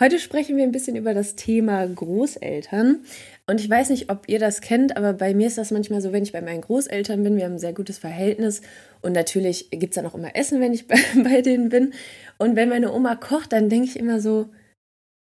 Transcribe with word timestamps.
Heute 0.00 0.18
sprechen 0.18 0.56
wir 0.56 0.64
ein 0.64 0.72
bisschen 0.72 0.96
über 0.96 1.14
das 1.14 1.36
Thema 1.36 1.86
Großeltern. 1.86 3.04
Und 3.46 3.60
ich 3.60 3.70
weiß 3.70 3.90
nicht, 3.90 4.10
ob 4.10 4.28
ihr 4.28 4.40
das 4.40 4.60
kennt, 4.60 4.96
aber 4.96 5.12
bei 5.12 5.34
mir 5.34 5.46
ist 5.46 5.56
das 5.56 5.70
manchmal 5.70 6.00
so, 6.00 6.12
wenn 6.12 6.24
ich 6.24 6.32
bei 6.32 6.40
meinen 6.40 6.62
Großeltern 6.62 7.22
bin, 7.22 7.36
wir 7.36 7.44
haben 7.44 7.52
ein 7.52 7.58
sehr 7.60 7.74
gutes 7.74 7.98
Verhältnis. 7.98 8.60
Und 9.02 9.12
natürlich 9.12 9.70
gibt 9.70 9.92
es 9.92 9.94
dann 9.94 10.06
auch 10.06 10.16
immer 10.16 10.34
Essen, 10.34 10.60
wenn 10.60 10.74
ich 10.74 10.88
bei, 10.88 10.98
bei 11.22 11.42
denen 11.42 11.68
bin. 11.68 11.94
Und 12.38 12.56
wenn 12.56 12.70
meine 12.70 12.92
Oma 12.92 13.14
kocht, 13.14 13.52
dann 13.52 13.68
denke 13.68 13.86
ich 13.86 13.96
immer 13.96 14.18
so, 14.18 14.48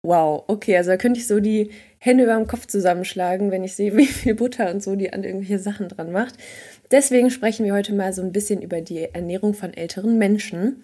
wow, 0.03 0.43
okay, 0.49 0.77
also 0.77 0.91
da 0.91 0.97
könnte 0.97 1.21
ich 1.21 1.29
so 1.29 1.39
die 1.39 1.71
Hände 1.99 2.25
über 2.25 2.35
dem 2.35 2.49
Kopf 2.49 2.67
zusammenschlagen, 2.67 3.53
wenn 3.53 3.63
ich 3.63 3.77
sehe, 3.77 3.97
wie 3.97 4.07
viel 4.07 4.35
Butter 4.35 4.73
und 4.73 4.83
so 4.83 4.97
die 4.97 5.13
an 5.13 5.23
irgendwelche 5.23 5.61
Sachen 5.61 5.89
dran 5.89 6.11
macht. 6.11 6.35
Deswegen 6.91 7.31
sprechen 7.31 7.65
wir 7.65 7.73
heute 7.73 7.95
mal 7.95 8.13
so 8.13 8.21
ein 8.21 8.33
bisschen 8.33 8.63
über 8.63 8.81
die 8.81 9.15
Ernährung 9.15 9.55
von 9.55 9.73
älteren 9.73 10.19
Menschen. 10.19 10.83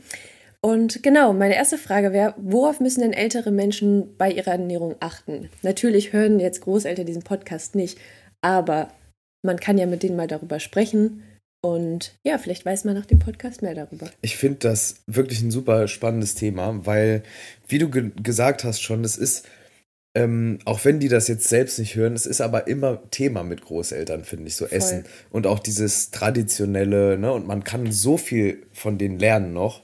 Und 0.64 1.02
genau, 1.02 1.32
meine 1.32 1.56
erste 1.56 1.76
Frage 1.76 2.12
wäre, 2.12 2.34
worauf 2.36 2.78
müssen 2.78 3.00
denn 3.00 3.12
ältere 3.12 3.50
Menschen 3.50 4.16
bei 4.16 4.30
ihrer 4.30 4.52
Ernährung 4.52 4.94
achten? 5.00 5.50
Natürlich 5.62 6.12
hören 6.12 6.38
jetzt 6.38 6.60
Großeltern 6.60 7.04
diesen 7.04 7.24
Podcast 7.24 7.74
nicht, 7.74 7.98
aber 8.42 8.88
man 9.44 9.58
kann 9.58 9.76
ja 9.76 9.86
mit 9.86 10.04
denen 10.04 10.16
mal 10.16 10.28
darüber 10.28 10.60
sprechen. 10.60 11.24
Und 11.64 12.16
ja, 12.24 12.38
vielleicht 12.38 12.64
weiß 12.64 12.84
man 12.84 12.94
nach 12.94 13.06
dem 13.06 13.18
Podcast 13.18 13.62
mehr 13.62 13.74
darüber. 13.74 14.08
Ich 14.20 14.36
finde 14.36 14.58
das 14.60 15.02
wirklich 15.06 15.42
ein 15.42 15.50
super 15.50 15.88
spannendes 15.88 16.36
Thema, 16.36 16.86
weil, 16.86 17.24
wie 17.66 17.78
du 17.78 17.88
ge 17.88 18.10
gesagt 18.22 18.62
hast 18.62 18.82
schon, 18.82 19.02
es 19.04 19.16
ist, 19.16 19.48
ähm, 20.16 20.58
auch 20.64 20.84
wenn 20.84 21.00
die 21.00 21.08
das 21.08 21.26
jetzt 21.26 21.48
selbst 21.48 21.78
nicht 21.80 21.96
hören, 21.96 22.14
es 22.14 22.26
ist 22.26 22.40
aber 22.40 22.68
immer 22.68 23.02
Thema 23.10 23.42
mit 23.42 23.62
Großeltern, 23.62 24.24
finde 24.24 24.46
ich, 24.46 24.56
so 24.56 24.66
Voll. 24.66 24.78
Essen. 24.78 25.04
Und 25.30 25.46
auch 25.48 25.58
dieses 25.58 26.12
Traditionelle, 26.12 27.18
ne? 27.18 27.32
Und 27.32 27.46
man 27.48 27.64
kann 27.64 27.90
so 27.90 28.16
viel 28.16 28.66
von 28.72 28.98
denen 28.98 29.18
lernen 29.18 29.52
noch. 29.52 29.82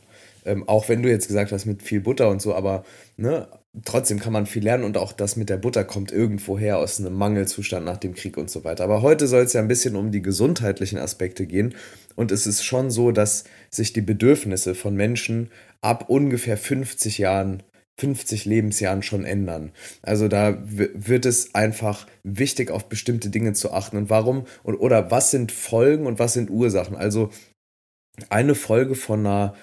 Ähm, 0.48 0.66
auch 0.66 0.88
wenn 0.88 1.02
du 1.02 1.10
jetzt 1.10 1.28
gesagt 1.28 1.52
hast, 1.52 1.66
mit 1.66 1.82
viel 1.82 2.00
Butter 2.00 2.30
und 2.30 2.40
so, 2.40 2.54
aber 2.54 2.84
ne, 3.18 3.48
trotzdem 3.84 4.18
kann 4.18 4.32
man 4.32 4.46
viel 4.46 4.64
lernen 4.64 4.84
und 4.84 4.96
auch 4.96 5.12
das 5.12 5.36
mit 5.36 5.50
der 5.50 5.58
Butter 5.58 5.84
kommt 5.84 6.10
irgendwo 6.10 6.58
her 6.58 6.78
aus 6.78 6.98
einem 6.98 7.14
Mangelzustand 7.14 7.84
nach 7.84 7.98
dem 7.98 8.14
Krieg 8.14 8.38
und 8.38 8.48
so 8.48 8.64
weiter. 8.64 8.84
Aber 8.84 9.02
heute 9.02 9.26
soll 9.26 9.42
es 9.42 9.52
ja 9.52 9.60
ein 9.60 9.68
bisschen 9.68 9.94
um 9.94 10.10
die 10.10 10.22
gesundheitlichen 10.22 10.98
Aspekte 10.98 11.46
gehen 11.46 11.74
und 12.16 12.32
es 12.32 12.46
ist 12.46 12.64
schon 12.64 12.90
so, 12.90 13.12
dass 13.12 13.44
sich 13.70 13.92
die 13.92 14.00
Bedürfnisse 14.00 14.74
von 14.74 14.96
Menschen 14.96 15.50
ab 15.82 16.06
ungefähr 16.08 16.56
50 16.56 17.18
Jahren 17.18 17.62
50 17.98 18.44
Lebensjahren 18.46 19.02
schon 19.02 19.24
ändern. 19.24 19.72
Also 20.02 20.28
da 20.28 20.56
wird 20.64 21.26
es 21.26 21.54
einfach 21.54 22.06
wichtig, 22.22 22.70
auf 22.70 22.88
bestimmte 22.88 23.28
Dinge 23.28 23.52
zu 23.52 23.72
achten. 23.72 23.96
Und 23.96 24.08
warum 24.08 24.46
und, 24.62 24.76
oder 24.76 25.10
was 25.10 25.30
sind 25.30 25.52
Folgen 25.52 26.06
und 26.06 26.18
was 26.18 26.32
sind 26.32 26.48
Ursachen? 26.48 26.96
Also 26.96 27.30
eine 28.30 28.54
Folge 28.54 28.94
von 28.94 29.20
einer 29.20 29.54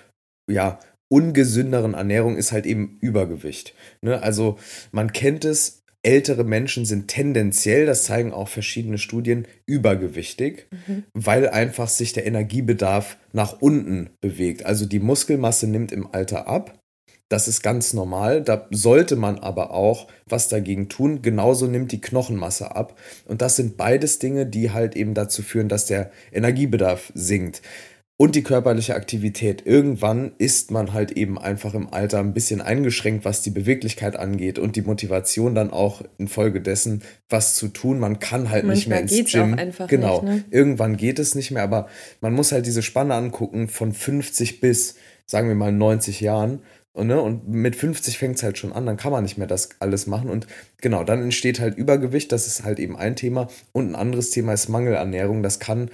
ja, 0.49 0.79
ungesünderen 1.07 1.93
Ernährung 1.93 2.35
ist 2.35 2.51
halt 2.51 2.65
eben 2.65 2.97
Übergewicht. 3.01 3.73
Ne? 4.01 4.21
Also 4.21 4.57
man 4.91 5.13
kennt 5.13 5.45
es, 5.45 5.83
ältere 6.05 6.43
Menschen 6.43 6.85
sind 6.85 7.07
tendenziell, 7.07 7.85
das 7.85 8.03
zeigen 8.03 8.31
auch 8.31 8.47
verschiedene 8.47 8.97
Studien, 8.97 9.47
übergewichtig, 9.65 10.67
mhm. 10.87 11.03
weil 11.13 11.49
einfach 11.49 11.89
sich 11.89 12.13
der 12.13 12.25
Energiebedarf 12.25 13.17
nach 13.33 13.61
unten 13.61 14.11
bewegt. 14.21 14.65
Also 14.65 14.85
die 14.85 14.99
Muskelmasse 14.99 15.67
nimmt 15.67 15.91
im 15.91 16.13
Alter 16.13 16.47
ab. 16.47 16.80
Das 17.27 17.47
ist 17.47 17.63
ganz 17.63 17.93
normal. 17.93 18.43
Da 18.43 18.67
sollte 18.69 19.15
man 19.15 19.39
aber 19.39 19.71
auch 19.71 20.08
was 20.27 20.47
dagegen 20.47 20.89
tun. 20.89 21.23
Genauso 21.23 21.65
nimmt 21.65 21.91
die 21.91 22.02
Knochenmasse 22.02 22.75
ab. 22.75 22.99
Und 23.25 23.41
das 23.41 23.55
sind 23.55 23.77
beides 23.77 24.20
Dinge, 24.20 24.45
die 24.45 24.70
halt 24.70 24.95
eben 24.95 25.15
dazu 25.15 25.41
führen, 25.41 25.67
dass 25.67 25.87
der 25.87 26.11
Energiebedarf 26.31 27.11
sinkt 27.15 27.64
und 28.17 28.36
die 28.36 28.43
körperliche 28.43 28.95
Aktivität. 28.95 29.65
Irgendwann 29.65 30.31
ist 30.37 30.71
man 30.71 30.93
halt 30.93 31.11
eben 31.11 31.37
einfach 31.37 31.73
im 31.73 31.93
Alter 31.93 32.20
ein 32.20 32.33
bisschen 32.33 32.61
eingeschränkt, 32.61 33.26
was 33.26 33.42
die 33.42 33.49
Beweglichkeit 33.49 34.15
angeht 34.15 34.58
und 34.58 34.77
die 34.77 34.83
Motivation 34.83 35.53
dann 35.53 35.71
auch 35.71 36.02
infolgedessen, 36.17 37.03
was 37.27 37.55
zu 37.55 37.67
tun. 37.67 37.99
Man 37.99 38.20
kann 38.20 38.49
halt 38.49 38.65
Manchmal 38.65 39.03
nicht 39.03 39.11
mehr 39.11 39.20
ins 39.20 39.31
Gym. 39.31 39.53
Auch 39.53 39.58
einfach 39.58 39.87
genau. 39.87 40.21
Nicht, 40.21 40.33
ne? 40.33 40.43
Irgendwann 40.49 40.95
geht 40.95 41.20
es 41.20 41.36
nicht 41.36 41.52
mehr, 41.52 41.64
aber 41.64 41.89
man 42.21 42.33
muss 42.33 42.53
halt 42.53 42.65
diese 42.65 42.83
Spanne 42.83 43.15
angucken 43.15 43.67
von 43.67 43.92
50 43.92 44.61
bis, 44.61 44.95
sagen 45.26 45.49
wir 45.49 45.55
mal, 45.55 45.73
90 45.73 46.21
Jahren. 46.21 46.61
Und, 46.93 47.08
ne, 47.08 47.21
und 47.21 47.49
mit 47.49 47.76
50 47.76 48.17
fängt 48.17 48.37
es 48.37 48.43
halt 48.43 48.58
schon 48.58 48.71
an, 48.71 48.86
dann 48.86 48.95
kann 48.95 49.11
man 49.11 49.23
nicht 49.23 49.37
mehr 49.37 49.47
das 49.47 49.71
alles 49.80 50.08
machen. 50.08 50.30
Und 50.30 50.47
genau, 50.80 51.03
dann 51.03 51.21
entsteht 51.21 51.59
halt 51.59 51.77
Übergewicht, 51.77 52.32
das 52.32 52.47
ist 52.47 52.64
halt 52.64 52.80
eben 52.80 52.95
ein 52.95 53.17
Thema. 53.17 53.49
Und 53.73 53.89
ein 53.89 53.95
anderes 53.95 54.32
Thema 54.32 54.53
ist 54.53 54.70
Mangelernährung. 54.70 55.43
Das 55.43 55.59
kann 55.59 55.89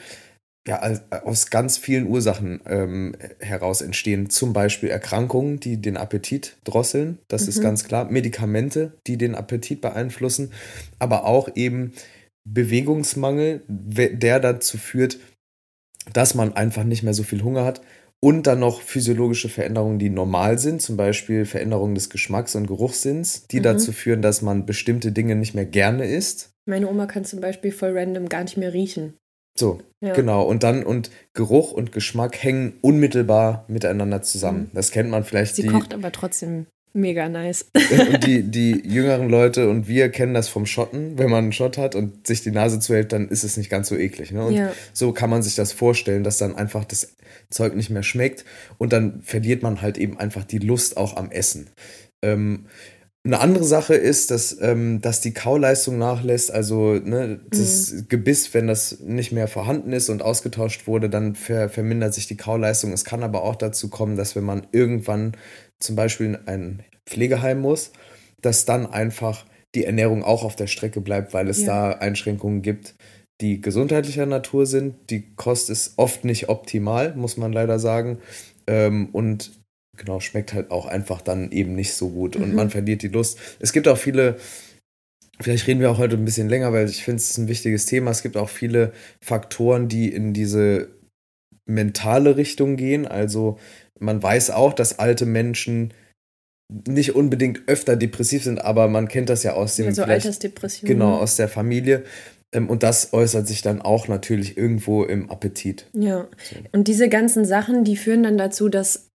ja, 0.67 0.79
aus 1.23 1.49
ganz 1.49 1.77
vielen 1.77 2.07
Ursachen 2.07 2.61
ähm, 2.67 3.15
heraus 3.39 3.81
entstehen. 3.81 4.29
Zum 4.29 4.53
Beispiel 4.53 4.89
Erkrankungen, 4.89 5.59
die 5.59 5.81
den 5.81 5.97
Appetit 5.97 6.57
drosseln, 6.63 7.17
das 7.27 7.43
mhm. 7.43 7.49
ist 7.49 7.61
ganz 7.61 7.83
klar. 7.83 8.05
Medikamente, 8.05 8.93
die 9.07 9.17
den 9.17 9.33
Appetit 9.33 9.81
beeinflussen, 9.81 10.51
aber 10.99 11.25
auch 11.25 11.49
eben 11.55 11.93
Bewegungsmangel, 12.43 13.63
der 13.67 14.39
dazu 14.39 14.77
führt, 14.77 15.19
dass 16.13 16.35
man 16.35 16.53
einfach 16.53 16.83
nicht 16.83 17.03
mehr 17.03 17.13
so 17.13 17.23
viel 17.23 17.43
Hunger 17.43 17.65
hat. 17.65 17.81
Und 18.23 18.45
dann 18.45 18.59
noch 18.59 18.81
physiologische 18.81 19.49
Veränderungen, 19.49 19.97
die 19.97 20.11
normal 20.11 20.59
sind, 20.59 20.79
zum 20.79 20.95
Beispiel 20.95 21.45
Veränderungen 21.45 21.95
des 21.95 22.11
Geschmacks- 22.11 22.55
und 22.55 22.67
Geruchssinns, 22.67 23.47
die 23.47 23.57
mhm. 23.57 23.63
dazu 23.63 23.91
führen, 23.91 24.21
dass 24.21 24.43
man 24.43 24.67
bestimmte 24.67 25.11
Dinge 25.11 25.35
nicht 25.35 25.55
mehr 25.55 25.65
gerne 25.65 26.05
isst. 26.05 26.51
Meine 26.67 26.87
Oma 26.87 27.07
kann 27.07 27.25
zum 27.25 27.41
Beispiel 27.41 27.71
voll 27.71 27.97
random 27.97 28.29
gar 28.29 28.43
nicht 28.43 28.57
mehr 28.57 28.73
riechen. 28.73 29.15
So, 29.57 29.79
ja. 30.01 30.13
genau. 30.13 30.43
Und 30.43 30.63
dann, 30.63 30.83
und 30.83 31.11
Geruch 31.33 31.71
und 31.71 31.91
Geschmack 31.91 32.41
hängen 32.41 32.73
unmittelbar 32.81 33.65
miteinander 33.67 34.21
zusammen. 34.21 34.69
Mhm. 34.71 34.75
Das 34.75 34.91
kennt 34.91 35.09
man 35.09 35.23
vielleicht. 35.23 35.55
Sie 35.55 35.63
die, 35.63 35.67
kocht 35.67 35.93
aber 35.93 36.11
trotzdem 36.11 36.67
mega 36.93 37.29
nice. 37.29 37.65
und 38.09 38.25
die, 38.25 38.43
die 38.51 38.81
jüngeren 38.85 39.29
Leute 39.29 39.69
und 39.69 39.87
wir 39.87 40.09
kennen 40.09 40.33
das 40.33 40.49
vom 40.49 40.65
Schotten. 40.65 41.17
Wenn 41.17 41.29
man 41.29 41.45
einen 41.45 41.53
Schott 41.53 41.77
hat 41.77 41.95
und 41.95 42.27
sich 42.27 42.41
die 42.41 42.51
Nase 42.51 42.79
zuhält, 42.79 43.11
dann 43.11 43.27
ist 43.27 43.43
es 43.43 43.57
nicht 43.57 43.69
ganz 43.69 43.89
so 43.89 43.95
eklig. 43.95 44.31
Ne? 44.31 44.45
Und 44.45 44.53
ja. 44.53 44.71
so 44.93 45.11
kann 45.11 45.29
man 45.29 45.43
sich 45.43 45.55
das 45.55 45.71
vorstellen, 45.71 46.23
dass 46.23 46.37
dann 46.37 46.55
einfach 46.55 46.85
das 46.85 47.15
Zeug 47.49 47.75
nicht 47.75 47.89
mehr 47.89 48.03
schmeckt 48.03 48.45
und 48.77 48.93
dann 48.93 49.21
verliert 49.21 49.61
man 49.63 49.81
halt 49.81 49.97
eben 49.97 50.17
einfach 50.17 50.43
die 50.43 50.59
Lust 50.59 50.97
auch 50.97 51.17
am 51.17 51.31
Essen. 51.31 51.69
Ähm, 52.21 52.65
eine 53.23 53.39
andere 53.39 53.63
Sache 53.63 53.93
ist, 53.93 54.31
dass, 54.31 54.59
ähm, 54.61 54.99
dass 54.99 55.21
die 55.21 55.33
Kauleistung 55.33 55.99
nachlässt, 55.99 56.51
also 56.51 56.93
ne, 56.93 57.39
das 57.51 57.91
mhm. 57.91 58.07
Gebiss, 58.09 58.53
wenn 58.53 58.65
das 58.65 58.99
nicht 58.99 59.31
mehr 59.31 59.47
vorhanden 59.47 59.93
ist 59.93 60.09
und 60.09 60.23
ausgetauscht 60.23 60.87
wurde, 60.87 61.09
dann 61.09 61.35
ver 61.35 61.69
vermindert 61.69 62.15
sich 62.15 62.25
die 62.27 62.37
Kauleistung. 62.37 62.91
Es 62.93 63.05
kann 63.05 63.21
aber 63.21 63.43
auch 63.43 63.55
dazu 63.55 63.89
kommen, 63.89 64.17
dass 64.17 64.35
wenn 64.35 64.43
man 64.43 64.65
irgendwann 64.71 65.37
zum 65.79 65.95
Beispiel 65.95 66.27
in 66.27 66.47
ein 66.47 66.83
Pflegeheim 67.05 67.61
muss, 67.61 67.91
dass 68.41 68.65
dann 68.65 68.87
einfach 68.87 69.45
die 69.75 69.85
Ernährung 69.85 70.23
auch 70.23 70.43
auf 70.43 70.55
der 70.55 70.67
Strecke 70.67 70.99
bleibt, 70.99 71.33
weil 71.33 71.47
es 71.47 71.61
ja. 71.61 71.91
da 71.91 71.97
Einschränkungen 71.99 72.63
gibt, 72.63 72.95
die 73.39 73.61
gesundheitlicher 73.61 74.25
Natur 74.25 74.65
sind. 74.65 74.95
Die 75.11 75.35
Kost 75.35 75.69
ist 75.69 75.93
oft 75.97 76.25
nicht 76.25 76.49
optimal, 76.49 77.15
muss 77.15 77.37
man 77.37 77.53
leider 77.53 77.77
sagen. 77.77 78.17
Ähm, 78.67 79.09
und 79.11 79.60
genau, 79.97 80.19
schmeckt 80.19 80.53
halt 80.53 80.71
auch 80.71 80.85
einfach 80.85 81.21
dann 81.21 81.51
eben 81.51 81.75
nicht 81.75 81.93
so 81.93 82.09
gut 82.09 82.35
und 82.35 82.49
mhm. 82.49 82.55
man 82.55 82.69
verliert 82.69 83.01
die 83.01 83.09
Lust. 83.09 83.37
Es 83.59 83.73
gibt 83.73 83.87
auch 83.87 83.97
viele, 83.97 84.37
vielleicht 85.39 85.67
reden 85.67 85.79
wir 85.79 85.91
auch 85.91 85.97
heute 85.97 86.15
ein 86.15 86.25
bisschen 86.25 86.49
länger, 86.49 86.73
weil 86.73 86.89
ich 86.89 87.03
finde, 87.03 87.17
es 87.17 87.31
ist 87.31 87.37
ein 87.37 87.47
wichtiges 87.47 87.85
Thema. 87.85 88.11
Es 88.11 88.23
gibt 88.23 88.37
auch 88.37 88.49
viele 88.49 88.93
Faktoren, 89.19 89.87
die 89.87 90.13
in 90.13 90.33
diese 90.33 90.89
mentale 91.65 92.37
Richtung 92.37 92.75
gehen. 92.75 93.07
Also 93.07 93.57
man 93.99 94.21
weiß 94.21 94.51
auch, 94.51 94.73
dass 94.73 94.99
alte 94.99 95.25
Menschen 95.25 95.93
nicht 96.87 97.15
unbedingt 97.15 97.63
öfter 97.67 97.95
depressiv 97.95 98.43
sind, 98.43 98.63
aber 98.63 98.87
man 98.87 99.07
kennt 99.07 99.29
das 99.29 99.43
ja 99.43 99.53
aus 99.53 99.75
dem 99.75 99.87
also 99.87 100.03
Altersdepression. 100.03 100.87
Genau, 100.87 101.17
aus 101.17 101.35
der 101.35 101.49
Familie. 101.49 102.03
Ähm, 102.53 102.69
und 102.69 102.83
das 102.83 103.13
äußert 103.13 103.47
sich 103.47 103.61
dann 103.61 103.81
auch 103.81 104.07
natürlich 104.07 104.57
irgendwo 104.57 105.03
im 105.03 105.29
Appetit. 105.29 105.87
Ja. 105.93 106.27
Und 106.71 106.87
diese 106.87 107.09
ganzen 107.09 107.45
Sachen, 107.45 107.83
die 107.83 107.97
führen 107.97 108.23
dann 108.23 108.37
dazu, 108.37 108.69
dass 108.69 109.10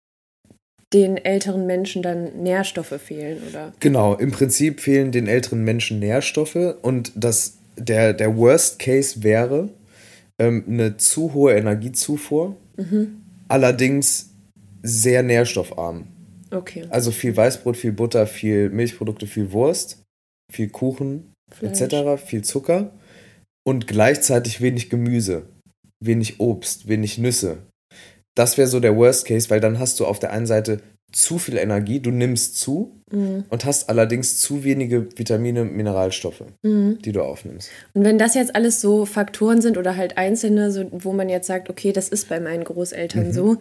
den 0.97 1.19
älteren 1.19 1.67
Menschen 1.67 2.03
dann 2.03 2.43
Nährstoffe 2.43 2.99
fehlen, 3.03 3.43
oder? 3.51 3.73
Genau, 3.81 4.15
im 4.15 4.31
Prinzip 4.31 4.81
fehlen 4.81 5.13
den 5.13 5.27
älteren 5.27 5.63
Menschen 5.63 5.99
Nährstoffe 5.99 6.77
und 6.81 7.13
das, 7.15 7.59
der, 7.77 8.15
der 8.15 8.35
Worst 8.37 8.79
Case 8.79 9.23
wäre 9.23 9.69
ähm, 10.39 10.65
eine 10.67 10.97
zu 10.97 11.35
hohe 11.35 11.55
Energiezufuhr, 11.55 12.57
mhm. 12.77 13.21
allerdings 13.49 14.31
sehr 14.83 15.23
nährstoffarm. 15.23 16.07
Okay. 16.51 16.85
Also 16.89 17.11
viel 17.11 17.37
Weißbrot, 17.37 17.77
viel 17.77 17.93
Butter, 17.93 18.27
viel 18.27 18.71
Milchprodukte, 18.71 19.27
viel 19.27 19.53
Wurst, 19.53 20.03
viel 20.51 20.69
Kuchen 20.71 21.35
etc., 21.61 22.23
viel 22.25 22.43
Zucker 22.43 22.93
und 23.67 23.87
gleichzeitig 23.87 24.63
wenig 24.63 24.89
Gemüse. 24.89 25.43
wenig 26.01 26.41
Obst, 26.41 26.89
wenig 26.89 27.19
Nüsse. 27.19 27.59
Das 28.37 28.57
wäre 28.57 28.69
so 28.69 28.79
der 28.79 28.97
Worst 28.97 29.27
Case, 29.27 29.51
weil 29.51 29.61
dann 29.61 29.81
hast 29.81 29.99
du 29.99 30.07
auf 30.07 30.21
der 30.21 30.31
einen 30.31 30.47
Seite 30.47 30.81
zu 31.11 31.39
viel 31.39 31.57
Energie, 31.57 31.99
du 31.99 32.11
nimmst 32.11 32.61
zu 32.61 32.93
mhm. 33.11 33.45
und 33.49 33.65
hast 33.65 33.89
allerdings 33.89 34.39
zu 34.39 34.65
wenige 34.65 35.09
Vitamine, 35.19 35.65
Mineralstoffe, 35.65 36.45
mhm. 36.63 36.99
die 37.03 37.13
du 37.13 37.23
aufnimmst. 37.23 37.71
Und 37.95 38.05
wenn 38.05 38.19
das 38.19 38.35
jetzt 38.35 38.55
alles 38.55 38.81
so 38.81 39.07
Faktoren 39.07 39.63
sind 39.63 39.79
oder 39.79 39.97
halt 39.97 40.19
einzelne, 40.19 40.71
so, 40.71 40.87
wo 40.93 41.13
man 41.13 41.29
jetzt 41.29 41.47
sagt, 41.47 41.71
okay, 41.71 41.93
das 41.93 42.11
ist 42.11 42.29
bei 42.29 42.39
meinen 42.39 42.65
Großeltern 42.65 43.29
mhm. 43.29 43.33
so, 43.33 43.57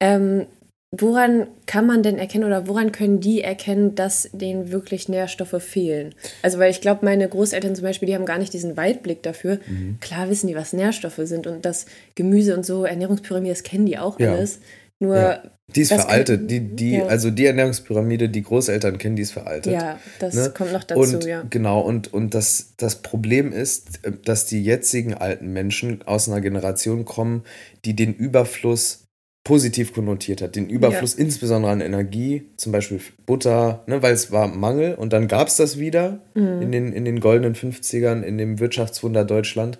ähm, 0.00 0.46
woran 0.92 1.48
kann 1.66 1.86
man 1.86 2.02
denn 2.02 2.18
erkennen 2.18 2.44
oder 2.44 2.68
woran 2.68 2.92
können 2.92 3.20
die 3.20 3.42
erkennen, 3.42 3.94
dass 3.94 4.28
denen 4.32 4.70
wirklich 4.70 5.08
Nährstoffe 5.08 5.62
fehlen? 5.62 6.14
Also, 6.42 6.58
weil 6.58 6.70
ich 6.70 6.80
glaube, 6.80 7.04
meine 7.04 7.28
Großeltern 7.28 7.74
zum 7.74 7.84
Beispiel, 7.84 8.06
die 8.06 8.14
haben 8.14 8.26
gar 8.26 8.38
nicht 8.38 8.52
diesen 8.52 8.76
Weitblick 8.76 9.22
dafür. 9.22 9.58
Mhm. 9.66 9.98
Klar 10.00 10.30
wissen 10.30 10.46
die, 10.46 10.54
was 10.54 10.72
Nährstoffe 10.72 11.20
sind 11.22 11.46
und 11.46 11.64
das 11.64 11.86
Gemüse 12.14 12.56
und 12.56 12.64
so, 12.64 12.84
Ernährungspyramide, 12.84 13.52
das 13.52 13.62
kennen 13.62 13.86
die 13.86 13.98
auch 13.98 14.18
ja. 14.20 14.32
alles. 14.32 14.60
Nur. 14.98 15.16
Ja. 15.16 15.42
Die 15.74 15.80
ist 15.80 15.92
veraltet. 15.92 16.48
Die, 16.48 16.60
die, 16.60 16.92
ja. 16.92 17.06
Also 17.06 17.32
die 17.32 17.44
Ernährungspyramide, 17.44 18.28
die 18.28 18.42
Großeltern 18.42 18.98
kennen, 18.98 19.16
die 19.16 19.22
ist 19.22 19.32
veraltet. 19.32 19.72
Ja, 19.72 19.98
das 20.20 20.34
ne? 20.34 20.52
kommt 20.56 20.72
noch 20.72 20.84
dazu, 20.84 21.16
und, 21.16 21.24
ja. 21.24 21.42
Genau, 21.50 21.80
und, 21.80 22.14
und 22.14 22.34
das, 22.34 22.74
das 22.76 23.02
Problem 23.02 23.52
ist, 23.52 24.06
äh, 24.06 24.12
dass 24.24 24.46
die 24.46 24.62
jetzigen 24.62 25.14
alten 25.14 25.52
Menschen 25.52 26.02
aus 26.06 26.28
einer 26.28 26.40
Generation 26.40 27.04
kommen, 27.04 27.42
die 27.84 27.96
den 27.96 28.14
Überfluss 28.14 29.05
positiv 29.46 29.94
konnotiert 29.94 30.42
hat. 30.42 30.56
Den 30.56 30.68
Überfluss 30.68 31.16
ja. 31.16 31.24
insbesondere 31.24 31.70
an 31.70 31.80
Energie, 31.80 32.50
zum 32.56 32.72
Beispiel 32.72 33.00
Butter, 33.26 33.84
ne, 33.86 34.02
weil 34.02 34.12
es 34.12 34.32
war 34.32 34.48
Mangel 34.48 34.96
und 34.96 35.12
dann 35.12 35.28
gab 35.28 35.46
es 35.46 35.54
das 35.54 35.78
wieder 35.78 36.18
mhm. 36.34 36.62
in, 36.62 36.72
den, 36.72 36.92
in 36.92 37.04
den 37.04 37.20
goldenen 37.20 37.54
50ern, 37.54 38.22
in 38.22 38.38
dem 38.38 38.58
Wirtschaftswunder 38.58 39.24
Deutschland. 39.24 39.78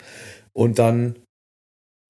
Und 0.52 0.78
dann 0.78 1.16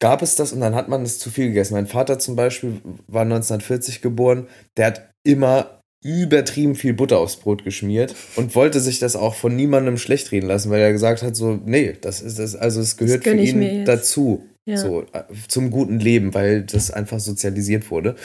gab 0.02 0.20
es 0.20 0.36
das 0.36 0.52
und 0.52 0.60
dann 0.60 0.74
hat 0.74 0.90
man 0.90 1.02
es 1.02 1.18
zu 1.18 1.30
viel 1.30 1.46
gegessen. 1.46 1.72
Mein 1.72 1.86
Vater 1.86 2.18
zum 2.18 2.36
Beispiel 2.36 2.82
war 3.06 3.22
1940 3.22 4.02
geboren, 4.02 4.48
der 4.76 4.88
hat 4.88 5.10
immer 5.24 5.80
übertrieben 6.04 6.74
viel 6.74 6.92
Butter 6.92 7.18
aufs 7.18 7.36
Brot 7.36 7.64
geschmiert 7.64 8.14
und 8.36 8.54
wollte 8.54 8.80
sich 8.80 8.98
das 8.98 9.16
auch 9.16 9.34
von 9.34 9.56
niemandem 9.56 9.96
schlecht 9.96 10.30
reden 10.30 10.48
lassen, 10.48 10.70
weil 10.70 10.82
er 10.82 10.92
gesagt 10.92 11.22
hat 11.22 11.34
so, 11.34 11.58
nee, 11.64 11.96
das 11.98 12.20
ist 12.20 12.38
das, 12.38 12.54
also 12.54 12.82
es 12.82 12.98
gehört 12.98 13.24
für 13.24 13.34
ihn 13.34 13.86
dazu. 13.86 14.44
Ja. 14.68 14.78
So, 14.78 15.02
äh, 15.12 15.22
zum 15.46 15.70
guten 15.70 16.00
Leben, 16.00 16.34
weil 16.34 16.62
das 16.62 16.90
einfach 16.90 17.20
sozialisiert 17.20 17.88
wurde. 17.92 18.16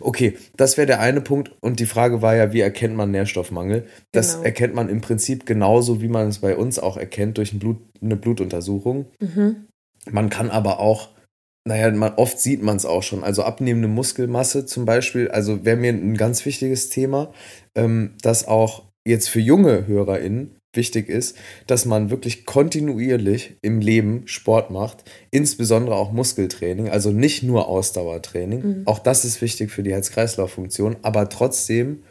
Okay, 0.00 0.36
das 0.54 0.76
wäre 0.76 0.86
der 0.86 1.00
eine 1.00 1.22
Punkt. 1.22 1.52
Und 1.60 1.80
die 1.80 1.86
Frage 1.86 2.20
war 2.20 2.36
ja, 2.36 2.52
wie 2.52 2.60
erkennt 2.60 2.94
man 2.94 3.10
Nährstoffmangel? 3.10 3.86
Das 4.12 4.34
genau. 4.34 4.44
erkennt 4.44 4.74
man 4.74 4.90
im 4.90 5.00
Prinzip 5.00 5.46
genauso, 5.46 6.02
wie 6.02 6.08
man 6.08 6.28
es 6.28 6.40
bei 6.40 6.56
uns 6.56 6.78
auch 6.78 6.98
erkennt, 6.98 7.38
durch 7.38 7.54
ein 7.54 7.58
Blut, 7.58 7.78
eine 8.02 8.16
Blutuntersuchung. 8.16 9.06
Mhm. 9.18 9.64
Man 10.10 10.28
kann 10.28 10.50
aber 10.50 10.78
auch, 10.78 11.08
naja, 11.66 11.90
man, 11.90 12.12
oft 12.16 12.38
sieht 12.38 12.62
man 12.62 12.76
es 12.76 12.84
auch 12.84 13.02
schon. 13.02 13.24
Also 13.24 13.42
abnehmende 13.42 13.88
Muskelmasse 13.88 14.66
zum 14.66 14.84
Beispiel, 14.84 15.30
also 15.30 15.64
wäre 15.64 15.78
mir 15.78 15.92
ein 15.92 16.18
ganz 16.18 16.44
wichtiges 16.44 16.90
Thema, 16.90 17.32
ähm, 17.74 18.14
das 18.20 18.46
auch 18.46 18.84
jetzt 19.06 19.30
für 19.30 19.40
junge 19.40 19.86
HörerInnen 19.86 20.57
wichtig 20.78 21.10
ist, 21.10 21.36
dass 21.66 21.84
man 21.84 22.08
wirklich 22.08 22.46
kontinuierlich 22.46 23.56
im 23.60 23.80
Leben 23.80 24.22
Sport 24.24 24.70
macht, 24.70 25.04
insbesondere 25.30 25.96
auch 25.96 26.12
Muskeltraining, 26.12 26.88
also 26.88 27.10
nicht 27.10 27.42
nur 27.42 27.68
Ausdauertraining. 27.68 28.62
Mhm. 28.62 28.82
Auch 28.86 29.00
das 29.00 29.26
ist 29.26 29.42
wichtig 29.42 29.70
für 29.70 29.82
die 29.82 29.92
Herz-Kreislauf-Funktion, 29.92 30.96
aber 31.02 31.28
trotzdem 31.28 32.04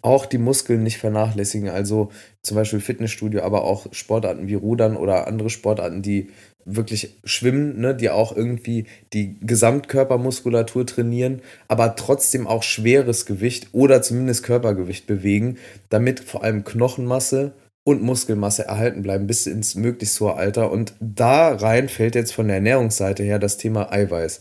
auch 0.00 0.26
die 0.26 0.38
Muskeln 0.38 0.82
nicht 0.82 0.98
vernachlässigen. 0.98 1.68
Also 1.68 2.10
zum 2.42 2.56
Beispiel 2.56 2.80
Fitnessstudio, 2.80 3.42
aber 3.42 3.64
auch 3.64 3.86
Sportarten 3.92 4.48
wie 4.48 4.54
Rudern 4.54 4.96
oder 4.96 5.26
andere 5.26 5.50
Sportarten, 5.50 6.02
die 6.02 6.28
wirklich 6.64 7.18
schwimmen, 7.24 7.80
ne, 7.80 7.94
die 7.94 8.10
auch 8.10 8.36
irgendwie 8.36 8.86
die 9.12 9.38
Gesamtkörpermuskulatur 9.40 10.86
trainieren, 10.86 11.40
aber 11.66 11.96
trotzdem 11.96 12.46
auch 12.46 12.62
schweres 12.62 13.26
Gewicht 13.26 13.68
oder 13.72 14.02
zumindest 14.02 14.42
Körpergewicht 14.42 15.06
bewegen, 15.06 15.56
damit 15.88 16.20
vor 16.20 16.44
allem 16.44 16.64
Knochenmasse 16.64 17.54
und 17.88 18.02
Muskelmasse 18.02 18.66
erhalten 18.66 19.02
bleiben 19.02 19.26
bis 19.26 19.46
ins 19.46 19.74
möglichst 19.74 20.20
hohe 20.20 20.34
Alter. 20.34 20.70
Und 20.70 20.92
da 21.00 21.54
rein 21.54 21.88
fällt 21.88 22.14
jetzt 22.14 22.34
von 22.34 22.46
der 22.46 22.56
Ernährungsseite 22.56 23.22
her 23.22 23.38
das 23.38 23.56
Thema 23.56 23.90
Eiweiß. 23.90 24.40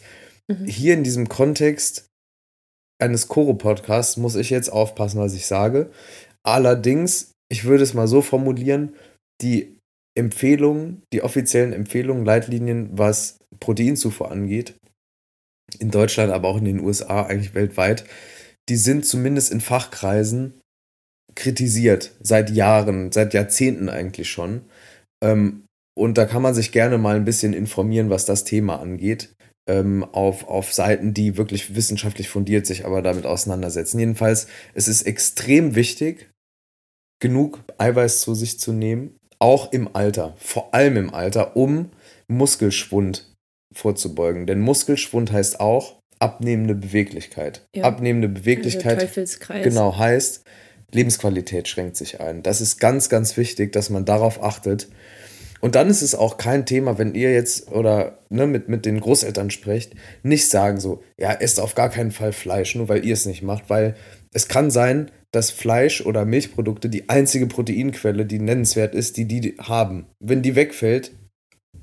Mhm. 0.49 0.65
Hier 0.65 0.94
in 0.94 1.05
diesem 1.05 1.29
Kontext 1.29 2.09
eines 3.01 3.29
Koro-Podcasts 3.29 4.17
muss 4.17 4.35
ich 4.35 4.49
jetzt 4.49 4.67
aufpassen, 4.67 5.21
was 5.21 5.33
ich 5.33 5.47
sage. 5.47 5.89
Allerdings, 6.44 7.31
ich 7.49 7.63
würde 7.63 7.83
es 7.83 7.94
mal 7.94 8.09
so 8.09 8.21
formulieren, 8.21 8.95
die 9.41 9.77
Empfehlungen, 10.17 11.03
die 11.13 11.21
offiziellen 11.21 11.71
Empfehlungen, 11.71 12.25
Leitlinien, 12.25 12.89
was 12.97 13.38
Proteinzufuhr 13.61 14.29
angeht, 14.29 14.73
in 15.79 15.89
Deutschland, 15.89 16.33
aber 16.33 16.49
auch 16.49 16.57
in 16.57 16.65
den 16.65 16.81
USA, 16.81 17.23
eigentlich 17.23 17.55
weltweit, 17.55 18.03
die 18.67 18.75
sind 18.75 19.05
zumindest 19.05 19.53
in 19.53 19.61
Fachkreisen 19.61 20.59
kritisiert, 21.37 22.11
seit 22.19 22.49
Jahren, 22.49 23.11
seit 23.11 23.33
Jahrzehnten 23.33 23.87
eigentlich 23.87 24.29
schon. 24.29 24.61
Ähm, 25.23 25.63
und 25.97 26.17
da 26.17 26.25
kann 26.25 26.41
man 26.41 26.53
sich 26.53 26.71
gerne 26.71 26.97
mal 26.97 27.15
ein 27.15 27.25
bisschen 27.25 27.53
informieren, 27.53 28.09
was 28.09 28.25
das 28.25 28.43
Thema 28.43 28.79
angeht, 28.79 29.33
ähm, 29.69 30.03
auf, 30.03 30.47
auf 30.47 30.73
Seiten, 30.73 31.13
die 31.13 31.37
wirklich 31.37 31.75
wissenschaftlich 31.75 32.29
fundiert 32.29 32.65
sich 32.65 32.85
aber 32.85 33.01
damit 33.01 33.25
auseinandersetzen. 33.25 33.99
Jedenfalls, 33.99 34.47
es 34.73 34.87
ist 34.87 35.03
extrem 35.03 35.75
wichtig, 35.75 36.29
genug 37.19 37.63
Eiweiß 37.77 38.21
zu 38.21 38.35
sich 38.35 38.59
zu 38.59 38.73
nehmen, 38.73 39.15
auch 39.39 39.71
im 39.71 39.95
Alter, 39.95 40.35
vor 40.37 40.73
allem 40.73 40.97
im 40.97 41.13
Alter, 41.13 41.55
um 41.55 41.91
Muskelschwund 42.27 43.31
vorzubeugen. 43.73 44.47
Denn 44.47 44.59
Muskelschwund 44.59 45.31
heißt 45.31 45.59
auch 45.59 45.99
abnehmende 46.19 46.73
Beweglichkeit. 46.73 47.67
Ja. 47.75 47.83
Abnehmende 47.83 48.29
Beweglichkeit. 48.29 48.95
Also 48.95 49.05
Teufelskreis. 49.07 49.63
Genau, 49.63 49.97
heißt, 49.97 50.43
Lebensqualität 50.93 51.67
schränkt 51.67 51.97
sich 51.97 52.21
ein. 52.21 52.43
Das 52.43 52.61
ist 52.61 52.79
ganz, 52.79 53.09
ganz 53.09 53.37
wichtig, 53.37 53.71
dass 53.71 53.89
man 53.89 54.05
darauf 54.05 54.41
achtet. 54.41 54.87
Und 55.59 55.75
dann 55.75 55.89
ist 55.89 56.01
es 56.01 56.15
auch 56.15 56.37
kein 56.37 56.65
Thema, 56.65 56.97
wenn 56.97 57.15
ihr 57.15 57.33
jetzt 57.33 57.71
oder 57.71 58.19
ne, 58.29 58.47
mit, 58.47 58.69
mit 58.69 58.85
den 58.85 58.99
Großeltern 58.99 59.49
sprecht, 59.49 59.93
nicht 60.23 60.49
sagen 60.49 60.79
so, 60.79 61.03
ja, 61.17 61.33
esst 61.33 61.59
auf 61.59 61.75
gar 61.75 61.89
keinen 61.89 62.11
Fall 62.11 62.31
Fleisch, 62.31 62.75
nur 62.75 62.89
weil 62.89 63.05
ihr 63.05 63.13
es 63.13 63.25
nicht 63.25 63.41
macht, 63.41 63.69
weil 63.69 63.95
es 64.33 64.47
kann 64.47 64.69
sein, 64.69 65.11
dass 65.31 65.51
Fleisch 65.51 66.01
oder 66.01 66.25
Milchprodukte 66.25 66.89
die 66.89 67.09
einzige 67.09 67.47
Proteinquelle, 67.47 68.25
die 68.25 68.39
nennenswert 68.39 68.95
ist, 68.95 69.17
die 69.17 69.25
die 69.25 69.57
haben. 69.59 70.07
Wenn 70.19 70.41
die 70.41 70.55
wegfällt, 70.55 71.11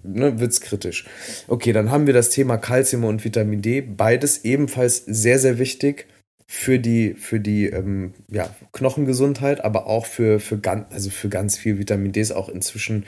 ne, 0.02 0.38
wird 0.38 0.52
es 0.52 0.60
kritisch. 0.60 1.06
Okay, 1.48 1.72
dann 1.72 1.90
haben 1.90 2.06
wir 2.06 2.14
das 2.14 2.30
Thema 2.30 2.56
Kalzium 2.56 3.04
und 3.04 3.24
Vitamin 3.24 3.60
D, 3.60 3.80
beides 3.80 4.44
ebenfalls 4.44 5.04
sehr, 5.04 5.38
sehr 5.38 5.58
wichtig 5.58 6.06
für 6.46 6.78
die, 6.78 7.14
für 7.14 7.40
die 7.40 7.66
ähm, 7.66 8.12
ja, 8.30 8.54
Knochengesundheit, 8.72 9.64
aber 9.64 9.86
auch 9.86 10.06
für, 10.06 10.40
für, 10.40 10.58
ganz, 10.58 10.92
also 10.92 11.10
für 11.10 11.28
ganz 11.28 11.56
viel 11.56 11.78
Vitamin 11.78 12.12
D 12.12 12.20
ist 12.20 12.32
auch 12.32 12.48
inzwischen, 12.48 13.06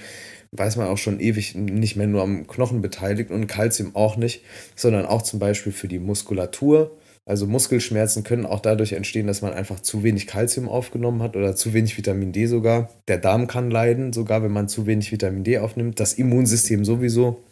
weiß 0.52 0.76
man 0.76 0.88
auch 0.88 0.98
schon 0.98 1.20
ewig, 1.20 1.54
nicht 1.54 1.96
mehr 1.96 2.06
nur 2.06 2.22
am 2.22 2.46
Knochen 2.46 2.80
beteiligt 2.80 3.30
und 3.30 3.46
Kalzium 3.46 3.94
auch 3.94 4.16
nicht, 4.16 4.42
sondern 4.74 5.06
auch 5.06 5.22
zum 5.22 5.38
Beispiel 5.38 5.72
für 5.72 5.88
die 5.88 5.98
Muskulatur. 5.98 6.96
Also 7.28 7.46
Muskelschmerzen 7.46 8.22
können 8.22 8.46
auch 8.46 8.60
dadurch 8.60 8.92
entstehen, 8.92 9.26
dass 9.26 9.42
man 9.42 9.52
einfach 9.52 9.80
zu 9.80 10.04
wenig 10.04 10.28
Kalzium 10.28 10.68
aufgenommen 10.68 11.22
hat 11.22 11.36
oder 11.36 11.56
zu 11.56 11.74
wenig 11.74 11.98
Vitamin 11.98 12.32
D 12.32 12.46
sogar. 12.46 12.88
Der 13.08 13.18
Darm 13.18 13.48
kann 13.48 13.70
leiden, 13.70 14.12
sogar 14.12 14.44
wenn 14.44 14.52
man 14.52 14.68
zu 14.68 14.86
wenig 14.86 15.10
Vitamin 15.10 15.42
D 15.42 15.58
aufnimmt. 15.58 15.98
Das 15.98 16.14
Immunsystem 16.14 16.84
sowieso. 16.84 17.42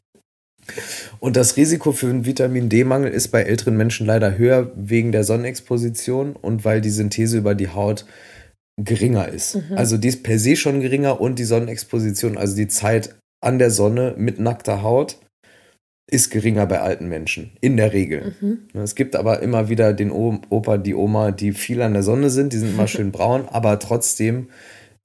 Und 1.20 1.36
das 1.36 1.56
Risiko 1.56 1.92
für 1.92 2.08
einen 2.08 2.26
Vitamin 2.26 2.68
D-Mangel 2.68 3.10
ist 3.10 3.28
bei 3.28 3.42
älteren 3.42 3.76
Menschen 3.76 4.06
leider 4.06 4.36
höher 4.36 4.70
wegen 4.76 5.12
der 5.12 5.24
Sonnenexposition 5.24 6.36
und 6.36 6.64
weil 6.64 6.80
die 6.80 6.90
Synthese 6.90 7.38
über 7.38 7.54
die 7.54 7.68
Haut 7.68 8.04
geringer 8.76 9.28
ist. 9.28 9.56
Mhm. 9.56 9.76
Also 9.76 9.96
die 9.96 10.08
ist 10.08 10.22
per 10.22 10.38
se 10.38 10.56
schon 10.56 10.80
geringer 10.80 11.20
und 11.20 11.38
die 11.38 11.44
Sonnenexposition, 11.44 12.36
also 12.36 12.56
die 12.56 12.68
Zeit 12.68 13.14
an 13.40 13.58
der 13.58 13.70
Sonne 13.70 14.14
mit 14.16 14.40
nackter 14.40 14.82
Haut, 14.82 15.18
ist 16.10 16.30
geringer 16.30 16.66
bei 16.66 16.80
alten 16.80 17.08
Menschen, 17.08 17.52
in 17.60 17.76
der 17.76 17.92
Regel. 17.92 18.34
Mhm. 18.40 18.58
Es 18.74 18.94
gibt 18.94 19.16
aber 19.16 19.40
immer 19.40 19.68
wieder 19.68 19.92
den 19.92 20.10
Opa, 20.10 20.76
die 20.76 20.94
Oma, 20.94 21.30
die 21.30 21.52
viel 21.52 21.80
an 21.80 21.94
der 21.94 22.02
Sonne 22.02 22.30
sind, 22.30 22.52
die 22.52 22.58
sind 22.58 22.70
immer 22.70 22.88
schön 22.88 23.10
braun, 23.10 23.48
aber 23.48 23.78
trotzdem 23.78 24.48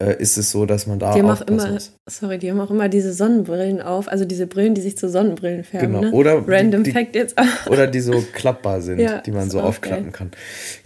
ist 0.05 0.37
es 0.37 0.51
so, 0.51 0.65
dass 0.65 0.87
man 0.87 0.97
da 0.97 1.13
die 1.13 1.19
haben 1.19 1.29
auch 1.29 1.41
immer, 1.41 1.71
muss. 1.71 1.91
Sorry, 2.05 2.37
die 2.37 2.49
haben 2.49 2.61
auch 2.61 2.71
immer 2.71 2.87
diese 2.87 3.11
Sonnenbrillen 3.11 3.81
auf, 3.81 4.07
also 4.07 4.23
diese 4.23 4.47
Brillen, 4.47 4.73
die 4.73 4.79
sich 4.79 4.97
zu 4.97 5.09
Sonnenbrillen 5.09 5.65
färben. 5.65 5.91
Genau. 5.91 6.01
Ne? 6.01 6.11
Oder 6.11 6.47
Random 6.47 6.85
die, 6.85 6.91
Fact 6.91 7.15
jetzt. 7.15 7.35
oder 7.69 7.85
die 7.85 7.99
so 7.99 8.23
klappbar 8.33 8.81
sind, 8.81 8.99
ja, 9.01 9.19
die 9.19 9.31
man 9.31 9.49
so 9.49 9.59
aufklappen 9.59 10.05
geil. 10.05 10.13
kann. 10.13 10.31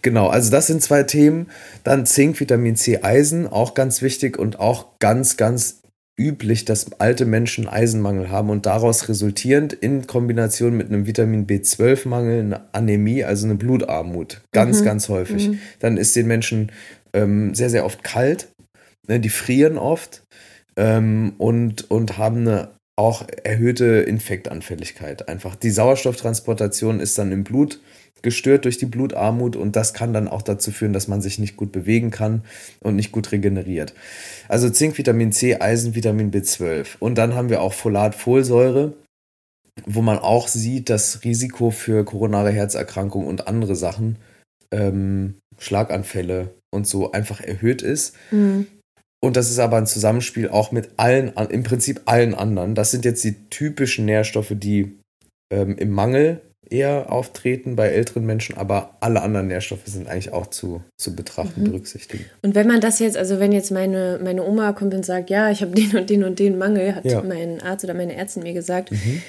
Genau, 0.02 0.30
also 0.30 0.50
das 0.50 0.66
sind 0.66 0.82
zwei 0.82 1.04
Themen. 1.04 1.48
Dann 1.84 2.08
Zink, 2.08 2.40
Vitamin 2.40 2.76
C, 2.76 3.02
Eisen, 3.04 3.46
auch 3.46 3.76
ganz 3.76 4.02
wichtig 4.02 4.40
und 4.40 4.60
auch 4.60 4.98
ganz, 4.98 5.38
ganz 5.38 5.84
üblich, 6.18 6.66
dass 6.66 7.00
alte 7.00 7.26
Menschen 7.26 7.68
Eisenmangel 7.68 8.30
haben 8.30 8.50
und 8.50 8.66
daraus 8.66 9.10
resultierend 9.10 9.74
in 9.74 10.08
Kombination 10.08 10.76
mit 10.76 10.90
einem 10.90 11.06
Vitamin 11.06 11.46
B12-Mangel 11.46 12.40
eine 12.40 12.62
Anämie, 12.72 13.24
also 13.24 13.46
eine 13.46 13.56
Blutarmut. 13.56 14.42
Ganz, 14.52 14.82
mhm. 14.82 14.86
ganz 14.86 15.10
häufig. 15.10 15.50
Mhm. 15.50 15.60
Dann 15.80 15.98
ist 15.98 16.16
den 16.16 16.28
Menschen 16.28 16.72
ähm, 17.14 17.54
sehr, 17.54 17.70
sehr 17.70 17.86
oft 17.86 18.04
kalt 18.04 18.48
die 19.08 19.30
frieren 19.30 19.78
oft 19.78 20.24
ähm, 20.76 21.34
und, 21.38 21.90
und 21.92 22.18
haben 22.18 22.48
eine 22.48 22.70
auch 22.96 23.26
erhöhte 23.44 23.86
Infektanfälligkeit. 23.86 25.28
Einfach 25.28 25.56
die 25.56 25.72
Sauerstofftransportation 25.72 27.00
ist 27.00 27.18
dann 27.18 27.32
im 27.32 27.44
Blut 27.44 27.80
gestört 28.22 28.66
durch 28.66 28.78
die 28.78 28.86
Blutarmut 28.86 29.56
und 29.56 29.76
das 29.76 29.94
kann 29.94 30.14
dann 30.14 30.28
auch 30.28 30.42
dazu 30.42 30.72
führen, 30.72 30.94
dass 30.94 31.08
man 31.08 31.22
sich 31.22 31.40
nicht 31.40 31.58
gut 31.58 31.72
bewegen 31.72 32.10
kann 32.10 32.44
und 32.80 32.96
nicht 32.96 33.12
gut 33.12 33.32
regeneriert. 33.32 33.94
Also 34.48 34.70
Zink, 34.70 34.98
Vitamin 34.98 35.32
C, 35.32 35.58
Eisen, 35.60 35.94
Vitamin 35.94 36.32
B12 36.32 36.98
und 37.00 37.18
dann 37.18 37.36
haben 37.36 37.50
wir 37.50 37.62
auch 37.62 37.74
Folat, 37.74 38.16
Folsäure, 38.16 38.94
wo 39.86 40.02
man 40.02 40.20
auch 40.20 40.48
sieht, 40.48 40.90
das 40.90 41.24
Risiko 41.24 41.70
für 41.72 42.06
koronare 42.06 42.52
Herzerkrankungen 42.52 43.28
und 43.28 43.48
andere 43.48 43.76
Sachen, 43.76 44.18
ähm, 44.72 45.36
Schlaganfälle 45.58 46.54
und 46.72 46.88
so 46.88 47.12
einfach 47.12 47.42
erhöht 47.42 47.82
ist. 47.82 48.16
Mhm. 48.32 48.68
Und 49.24 49.38
das 49.38 49.50
ist 49.50 49.60
aber 49.60 49.78
ein 49.78 49.88
Zusammenspiel 49.88 50.50
auch 50.50 50.74
mit 50.74 50.90
allen, 50.98 51.32
im 51.50 51.64
Prinzip 51.64 52.02
allen 52.08 52.36
anderen. 52.36 52.76
Das 52.76 52.92
sind 52.92 53.06
jetzt 53.06 53.24
die 53.24 53.36
typischen 53.50 54.04
Nährstoffe, 54.04 54.52
die 54.54 55.00
ähm, 55.50 55.78
im 55.78 55.92
Mangel 55.92 56.42
eher 56.70 57.10
auftreten 57.10 57.78
bei 57.78 57.88
älteren 57.88 58.26
Menschen, 58.26 58.58
aber 58.58 58.98
alle 59.00 59.22
anderen 59.22 59.48
Nährstoffe 59.48 59.86
sind 59.86 60.10
eigentlich 60.10 60.34
auch 60.34 60.48
zu, 60.48 60.84
zu 60.98 61.16
betrachten, 61.16 61.62
mhm. 61.62 61.66
berücksichtigen. 61.68 62.26
Und 62.42 62.54
wenn 62.54 62.68
man 62.68 62.82
das 62.82 63.00
jetzt, 63.00 63.16
also 63.16 63.40
wenn 63.40 63.54
jetzt 63.54 63.72
meine, 63.72 64.20
meine 64.22 64.44
Oma 64.44 64.74
kommt 64.74 64.94
und 64.94 65.06
sagt, 65.06 65.30
ja, 65.30 65.50
ich 65.50 65.62
habe 65.62 65.72
den 65.72 65.96
und 65.96 66.10
den 66.10 66.26
und 66.26 66.40
den 66.40 66.58
Mangel, 66.58 66.94
hat 66.94 67.06
ja. 67.06 67.22
mein 67.22 67.62
Arzt 67.62 67.86
oder 67.86 67.94
meine 67.94 68.18
Ärztin 68.18 68.44
mir 68.44 68.54
gesagt, 68.54 68.92
mhm. 68.92 69.22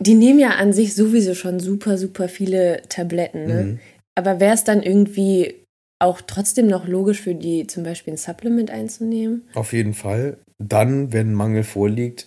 die 0.00 0.14
nehmen 0.14 0.38
ja 0.38 0.52
an 0.52 0.72
sich 0.72 0.94
sowieso 0.94 1.34
schon 1.34 1.60
super, 1.60 1.98
super 1.98 2.30
viele 2.30 2.80
Tabletten. 2.88 3.44
Ne? 3.44 3.62
Mhm. 3.62 3.78
Aber 4.14 4.40
wäre 4.40 4.54
es 4.54 4.64
dann 4.64 4.82
irgendwie 4.82 5.65
auch 5.98 6.20
trotzdem 6.20 6.66
noch 6.66 6.86
logisch 6.86 7.20
für 7.20 7.34
die 7.34 7.66
zum 7.66 7.82
Beispiel 7.82 8.14
ein 8.14 8.18
Supplement 8.18 8.70
einzunehmen? 8.70 9.42
Auf 9.54 9.72
jeden 9.72 9.94
Fall. 9.94 10.38
Dann, 10.58 11.12
wenn 11.12 11.34
Mangel 11.34 11.64
vorliegt, 11.64 12.26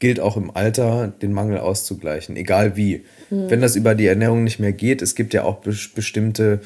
gilt 0.00 0.18
auch 0.18 0.36
im 0.36 0.50
Alter, 0.50 1.08
den 1.08 1.32
Mangel 1.32 1.58
auszugleichen, 1.58 2.36
egal 2.36 2.76
wie. 2.76 3.04
Mhm. 3.30 3.50
Wenn 3.50 3.60
das 3.60 3.76
über 3.76 3.94
die 3.94 4.06
Ernährung 4.06 4.44
nicht 4.44 4.58
mehr 4.58 4.72
geht, 4.72 5.02
es 5.02 5.14
gibt 5.14 5.34
ja 5.34 5.44
auch 5.44 5.56
be 5.56 5.76
bestimmte 5.94 6.60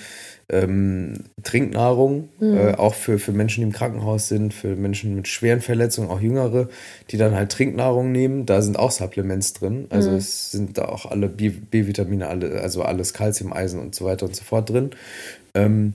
ähm, 0.51 1.15
Trinknahrung, 1.43 2.29
mhm. 2.39 2.57
äh, 2.57 2.75
auch 2.75 2.95
für, 2.95 3.19
für 3.19 3.33
Menschen, 3.33 3.61
die 3.61 3.67
im 3.67 3.73
Krankenhaus 3.73 4.29
sind, 4.29 4.53
für 4.53 4.77
Menschen 4.77 5.15
mit 5.15 5.27
schweren 5.27 5.61
Verletzungen, 5.61 6.11
auch 6.11 6.21
Jüngere, 6.21 6.69
die 7.11 7.17
dann 7.17 7.35
halt 7.35 7.51
Trinknahrung 7.51 8.13
nehmen. 8.13 8.47
Da 8.47 8.63
sind 8.63 8.79
auch 8.79 8.91
Supplements 8.91 9.55
drin. 9.55 9.87
Also 9.91 10.11
mhm. 10.11 10.17
es 10.17 10.51
sind 10.53 10.79
da 10.79 10.85
auch 10.85 11.07
alle 11.07 11.29
B-Vitamine, 11.29 12.29
alle, 12.29 12.61
also 12.61 12.83
alles 12.83 13.15
Kalzium, 13.15 13.53
Eisen 13.53 13.81
und 13.81 13.95
so 13.95 14.05
weiter 14.05 14.27
und 14.27 14.37
so 14.37 14.45
fort 14.45 14.71
drin. 14.71 14.91
Ähm, 15.57 15.95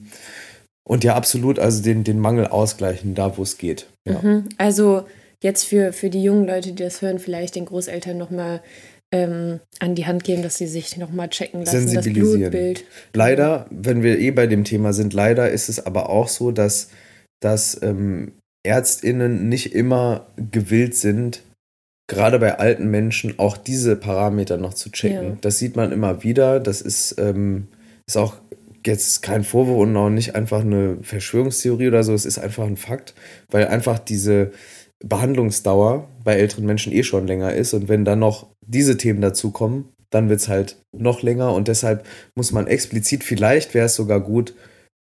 und 0.84 1.04
ja, 1.04 1.14
absolut, 1.14 1.58
also 1.58 1.82
den, 1.82 2.04
den 2.04 2.18
Mangel 2.18 2.46
ausgleichen, 2.46 3.14
da 3.14 3.36
wo 3.36 3.42
es 3.42 3.58
geht. 3.58 3.86
Ja. 4.08 4.20
Mhm. 4.20 4.48
Also 4.58 5.04
jetzt 5.42 5.64
für, 5.64 5.92
für 5.92 6.10
die 6.10 6.22
jungen 6.22 6.46
Leute, 6.46 6.72
die 6.72 6.82
das 6.82 7.02
hören, 7.02 7.18
vielleicht 7.18 7.54
den 7.54 7.66
Großeltern 7.66 8.18
nochmal 8.18 8.60
ähm, 9.12 9.60
an 9.78 9.94
die 9.94 10.06
Hand 10.06 10.24
geben, 10.24 10.42
dass 10.42 10.58
sie 10.58 10.66
sich 10.66 10.96
nochmal 10.96 11.28
checken 11.28 11.64
lassen, 11.64 11.92
das 11.92 12.04
Blutbild. 12.04 12.84
Leider, 13.12 13.66
wenn 13.70 14.02
wir 14.02 14.18
eh 14.18 14.30
bei 14.30 14.46
dem 14.46 14.64
Thema 14.64 14.92
sind, 14.92 15.12
leider 15.12 15.50
ist 15.50 15.68
es 15.68 15.84
aber 15.84 16.10
auch 16.10 16.28
so, 16.28 16.52
dass, 16.52 16.90
dass 17.40 17.80
ähm, 17.82 18.32
ÄrztInnen 18.64 19.48
nicht 19.48 19.74
immer 19.74 20.26
gewillt 20.50 20.94
sind, 20.94 21.42
gerade 22.08 22.38
bei 22.38 22.58
alten 22.58 22.90
Menschen 22.90 23.38
auch 23.38 23.56
diese 23.56 23.96
Parameter 23.96 24.56
noch 24.56 24.74
zu 24.74 24.90
checken. 24.90 25.28
Ja. 25.28 25.36
Das 25.40 25.58
sieht 25.58 25.76
man 25.76 25.92
immer 25.92 26.22
wieder. 26.22 26.60
Das 26.60 26.80
ist, 26.80 27.16
ähm, 27.18 27.68
ist 28.06 28.16
auch 28.16 28.34
jetzt 28.86 29.22
kein 29.22 29.44
Vorwurf 29.44 29.78
und 29.78 29.96
auch 29.96 30.10
nicht 30.10 30.34
einfach 30.34 30.60
eine 30.60 30.98
Verschwörungstheorie 31.02 31.88
oder 31.88 32.02
so. 32.02 32.14
Es 32.14 32.24
ist 32.24 32.38
einfach 32.38 32.66
ein 32.66 32.76
Fakt, 32.76 33.14
weil 33.50 33.68
einfach 33.68 33.98
diese 33.98 34.52
Behandlungsdauer 35.04 36.08
bei 36.24 36.34
älteren 36.34 36.66
Menschen 36.66 36.92
eh 36.92 37.02
schon 37.02 37.26
länger 37.26 37.52
ist. 37.54 37.74
Und 37.74 37.88
wenn 37.88 38.04
dann 38.04 38.18
noch 38.18 38.48
diese 38.66 38.96
Themen 38.96 39.20
dazukommen, 39.20 39.88
dann 40.10 40.28
wird 40.28 40.40
es 40.40 40.48
halt 40.48 40.76
noch 40.92 41.22
länger. 41.22 41.54
Und 41.54 41.68
deshalb 41.68 42.06
muss 42.34 42.52
man 42.52 42.66
explizit, 42.66 43.24
vielleicht 43.24 43.74
wäre 43.74 43.86
es 43.86 43.94
sogar 43.94 44.20
gut, 44.20 44.54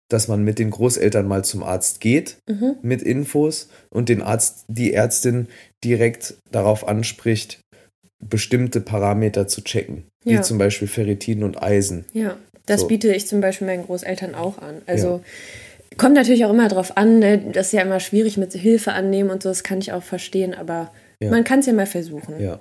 dass 0.08 0.28
man 0.28 0.44
mit 0.44 0.58
den 0.58 0.70
Großeltern 0.70 1.26
mal 1.26 1.44
zum 1.44 1.62
Arzt 1.62 2.00
geht 2.00 2.38
mhm. 2.48 2.76
mit 2.82 3.02
Infos 3.02 3.68
und 3.90 4.08
den 4.08 4.22
Arzt, 4.22 4.64
die 4.68 4.92
Ärztin 4.92 5.48
direkt 5.82 6.34
darauf 6.50 6.86
anspricht, 6.86 7.60
bestimmte 8.24 8.80
Parameter 8.80 9.48
zu 9.48 9.62
checken, 9.62 10.04
ja. 10.24 10.38
wie 10.38 10.42
zum 10.42 10.58
Beispiel 10.58 10.88
Ferritin 10.88 11.42
und 11.42 11.60
Eisen. 11.60 12.04
Ja, 12.12 12.36
das 12.66 12.82
so. 12.82 12.88
biete 12.88 13.12
ich 13.12 13.26
zum 13.26 13.40
Beispiel 13.40 13.66
meinen 13.66 13.86
Großeltern 13.86 14.34
auch 14.34 14.58
an. 14.58 14.82
Also 14.86 15.08
ja. 15.08 15.20
Kommt 15.96 16.14
natürlich 16.14 16.44
auch 16.44 16.50
immer 16.50 16.68
darauf 16.68 16.96
an, 16.96 17.20
ne? 17.20 17.38
das 17.38 17.68
ist 17.68 17.72
ja 17.72 17.82
immer 17.82 18.00
schwierig 18.00 18.36
mit 18.36 18.52
Hilfe 18.52 18.92
annehmen 18.92 19.30
und 19.30 19.42
so, 19.42 19.48
das 19.48 19.62
kann 19.62 19.78
ich 19.78 19.92
auch 19.92 20.02
verstehen, 20.02 20.54
aber 20.54 20.92
ja. 21.20 21.30
man 21.30 21.42
kann 21.42 21.60
es 21.60 21.66
ja 21.66 21.72
mal 21.72 21.86
versuchen. 21.86 22.38
Ja. 22.38 22.60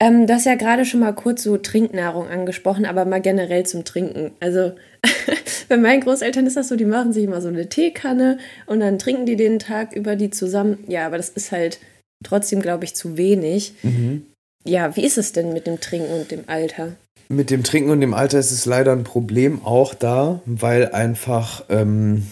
Ähm, 0.00 0.28
du 0.28 0.34
hast 0.34 0.46
ja 0.46 0.54
gerade 0.54 0.84
schon 0.84 1.00
mal 1.00 1.12
kurz 1.12 1.42
so 1.42 1.56
Trinknahrung 1.56 2.28
angesprochen, 2.28 2.86
aber 2.86 3.04
mal 3.04 3.20
generell 3.20 3.66
zum 3.66 3.84
Trinken. 3.84 4.30
Also 4.38 4.72
bei 5.68 5.76
meinen 5.76 6.02
Großeltern 6.02 6.46
ist 6.46 6.56
das 6.56 6.68
so, 6.68 6.76
die 6.76 6.84
machen 6.84 7.12
sich 7.12 7.24
immer 7.24 7.40
so 7.40 7.48
eine 7.48 7.68
Teekanne 7.68 8.38
und 8.66 8.78
dann 8.78 9.00
trinken 9.00 9.26
die 9.26 9.34
den 9.34 9.58
Tag 9.58 9.96
über 9.96 10.14
die 10.14 10.30
zusammen. 10.30 10.84
Ja, 10.86 11.04
aber 11.06 11.16
das 11.16 11.30
ist 11.30 11.50
halt 11.50 11.80
trotzdem, 12.22 12.62
glaube 12.62 12.84
ich, 12.84 12.94
zu 12.94 13.16
wenig. 13.16 13.74
Mhm. 13.82 14.24
Ja, 14.64 14.94
wie 14.94 15.04
ist 15.04 15.18
es 15.18 15.32
denn 15.32 15.52
mit 15.52 15.66
dem 15.66 15.80
Trinken 15.80 16.12
und 16.12 16.30
dem 16.30 16.44
Alter? 16.46 16.92
Mit 17.28 17.50
dem 17.50 17.62
Trinken 17.62 17.90
und 17.90 18.00
dem 18.00 18.14
Alter 18.14 18.38
ist 18.38 18.52
es 18.52 18.64
leider 18.64 18.92
ein 18.92 19.04
Problem 19.04 19.62
auch 19.64 19.92
da, 19.94 20.40
weil 20.46 20.92
einfach 20.92 21.64
ähm, 21.68 22.26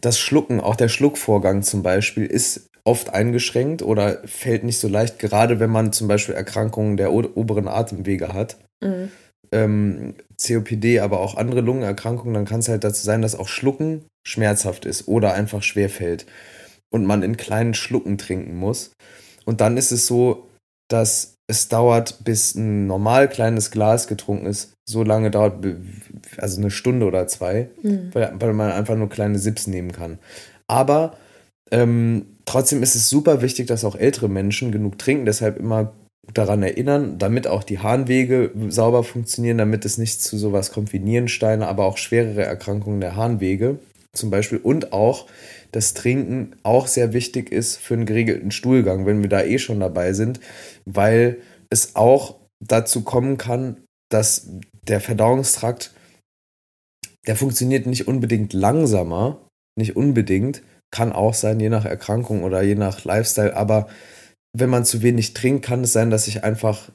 das 0.00 0.18
Schlucken, 0.18 0.60
auch 0.60 0.76
der 0.76 0.88
Schluckvorgang 0.88 1.62
zum 1.62 1.82
Beispiel, 1.82 2.24
ist 2.24 2.70
oft 2.84 3.12
eingeschränkt 3.12 3.82
oder 3.82 4.22
fällt 4.24 4.64
nicht 4.64 4.78
so 4.78 4.88
leicht, 4.88 5.18
gerade 5.18 5.60
wenn 5.60 5.70
man 5.70 5.92
zum 5.92 6.08
Beispiel 6.08 6.34
Erkrankungen 6.34 6.96
der 6.96 7.12
oberen 7.12 7.68
Atemwege 7.68 8.32
hat. 8.32 8.56
Mhm. 8.82 9.10
Ähm, 9.52 10.14
COPD, 10.40 11.00
aber 11.00 11.20
auch 11.20 11.36
andere 11.36 11.60
Lungenerkrankungen, 11.60 12.32
dann 12.32 12.46
kann 12.46 12.60
es 12.60 12.68
halt 12.68 12.84
dazu 12.84 13.04
sein, 13.04 13.20
dass 13.20 13.34
auch 13.34 13.48
Schlucken 13.48 14.06
schmerzhaft 14.26 14.86
ist 14.86 15.06
oder 15.08 15.34
einfach 15.34 15.62
schwer 15.62 15.90
fällt 15.90 16.24
und 16.88 17.04
man 17.04 17.22
in 17.22 17.36
kleinen 17.36 17.74
Schlucken 17.74 18.16
trinken 18.16 18.56
muss. 18.56 18.92
Und 19.44 19.60
dann 19.60 19.76
ist 19.76 19.90
es 19.90 20.06
so, 20.06 20.48
dass 20.88 21.34
es 21.50 21.68
dauert, 21.68 22.24
bis 22.24 22.54
ein 22.54 22.86
normal 22.86 23.28
kleines 23.28 23.70
Glas 23.70 24.06
getrunken 24.06 24.46
ist. 24.46 24.72
So 24.88 25.02
lange 25.02 25.30
dauert, 25.30 25.64
also 26.38 26.60
eine 26.60 26.70
Stunde 26.70 27.06
oder 27.06 27.26
zwei, 27.26 27.68
mhm. 27.82 28.10
weil, 28.12 28.32
weil 28.38 28.52
man 28.54 28.72
einfach 28.72 28.96
nur 28.96 29.08
kleine 29.08 29.38
Sips 29.38 29.66
nehmen 29.66 29.92
kann. 29.92 30.18
Aber 30.66 31.16
ähm, 31.70 32.26
trotzdem 32.44 32.82
ist 32.82 32.94
es 32.94 33.10
super 33.10 33.42
wichtig, 33.42 33.66
dass 33.66 33.84
auch 33.84 33.96
ältere 33.96 34.28
Menschen 34.28 34.72
genug 34.72 34.98
trinken. 34.98 35.26
Deshalb 35.26 35.58
immer 35.58 35.92
daran 36.32 36.62
erinnern, 36.62 37.18
damit 37.18 37.46
auch 37.46 37.64
die 37.64 37.80
Harnwege 37.80 38.52
sauber 38.68 39.04
funktionieren, 39.04 39.58
damit 39.58 39.84
es 39.84 39.98
nicht 39.98 40.22
zu 40.22 40.38
sowas 40.38 40.72
kommt 40.72 40.92
wie 40.92 41.00
Nierensteine, 41.00 41.66
aber 41.66 41.86
auch 41.86 41.96
schwerere 41.96 42.44
Erkrankungen 42.44 43.00
der 43.00 43.16
Harnwege 43.16 43.78
zum 44.14 44.30
Beispiel 44.30 44.58
und 44.58 44.92
auch 44.92 45.26
das 45.72 45.94
Trinken 45.94 46.56
auch 46.62 46.86
sehr 46.86 47.12
wichtig 47.12 47.52
ist 47.52 47.76
für 47.76 47.94
einen 47.94 48.06
geregelten 48.06 48.50
Stuhlgang, 48.50 49.06
wenn 49.06 49.22
wir 49.22 49.28
da 49.28 49.42
eh 49.42 49.58
schon 49.58 49.80
dabei 49.80 50.12
sind, 50.12 50.40
weil 50.84 51.38
es 51.70 51.94
auch 51.94 52.36
dazu 52.60 53.02
kommen 53.02 53.38
kann, 53.38 53.84
dass 54.10 54.48
der 54.82 55.00
Verdauungstrakt, 55.00 55.94
der 57.26 57.36
funktioniert 57.36 57.86
nicht 57.86 58.08
unbedingt 58.08 58.52
langsamer, 58.52 59.46
nicht 59.78 59.96
unbedingt, 59.96 60.62
kann 60.90 61.12
auch 61.12 61.34
sein, 61.34 61.60
je 61.60 61.68
nach 61.68 61.84
Erkrankung 61.84 62.42
oder 62.42 62.62
je 62.62 62.74
nach 62.74 63.04
Lifestyle, 63.04 63.56
aber 63.56 63.88
wenn 64.52 64.70
man 64.70 64.84
zu 64.84 65.02
wenig 65.02 65.34
trinkt, 65.34 65.64
kann 65.64 65.84
es 65.84 65.92
sein, 65.92 66.10
dass 66.10 66.24
sich 66.24 66.42
einfach 66.42 66.90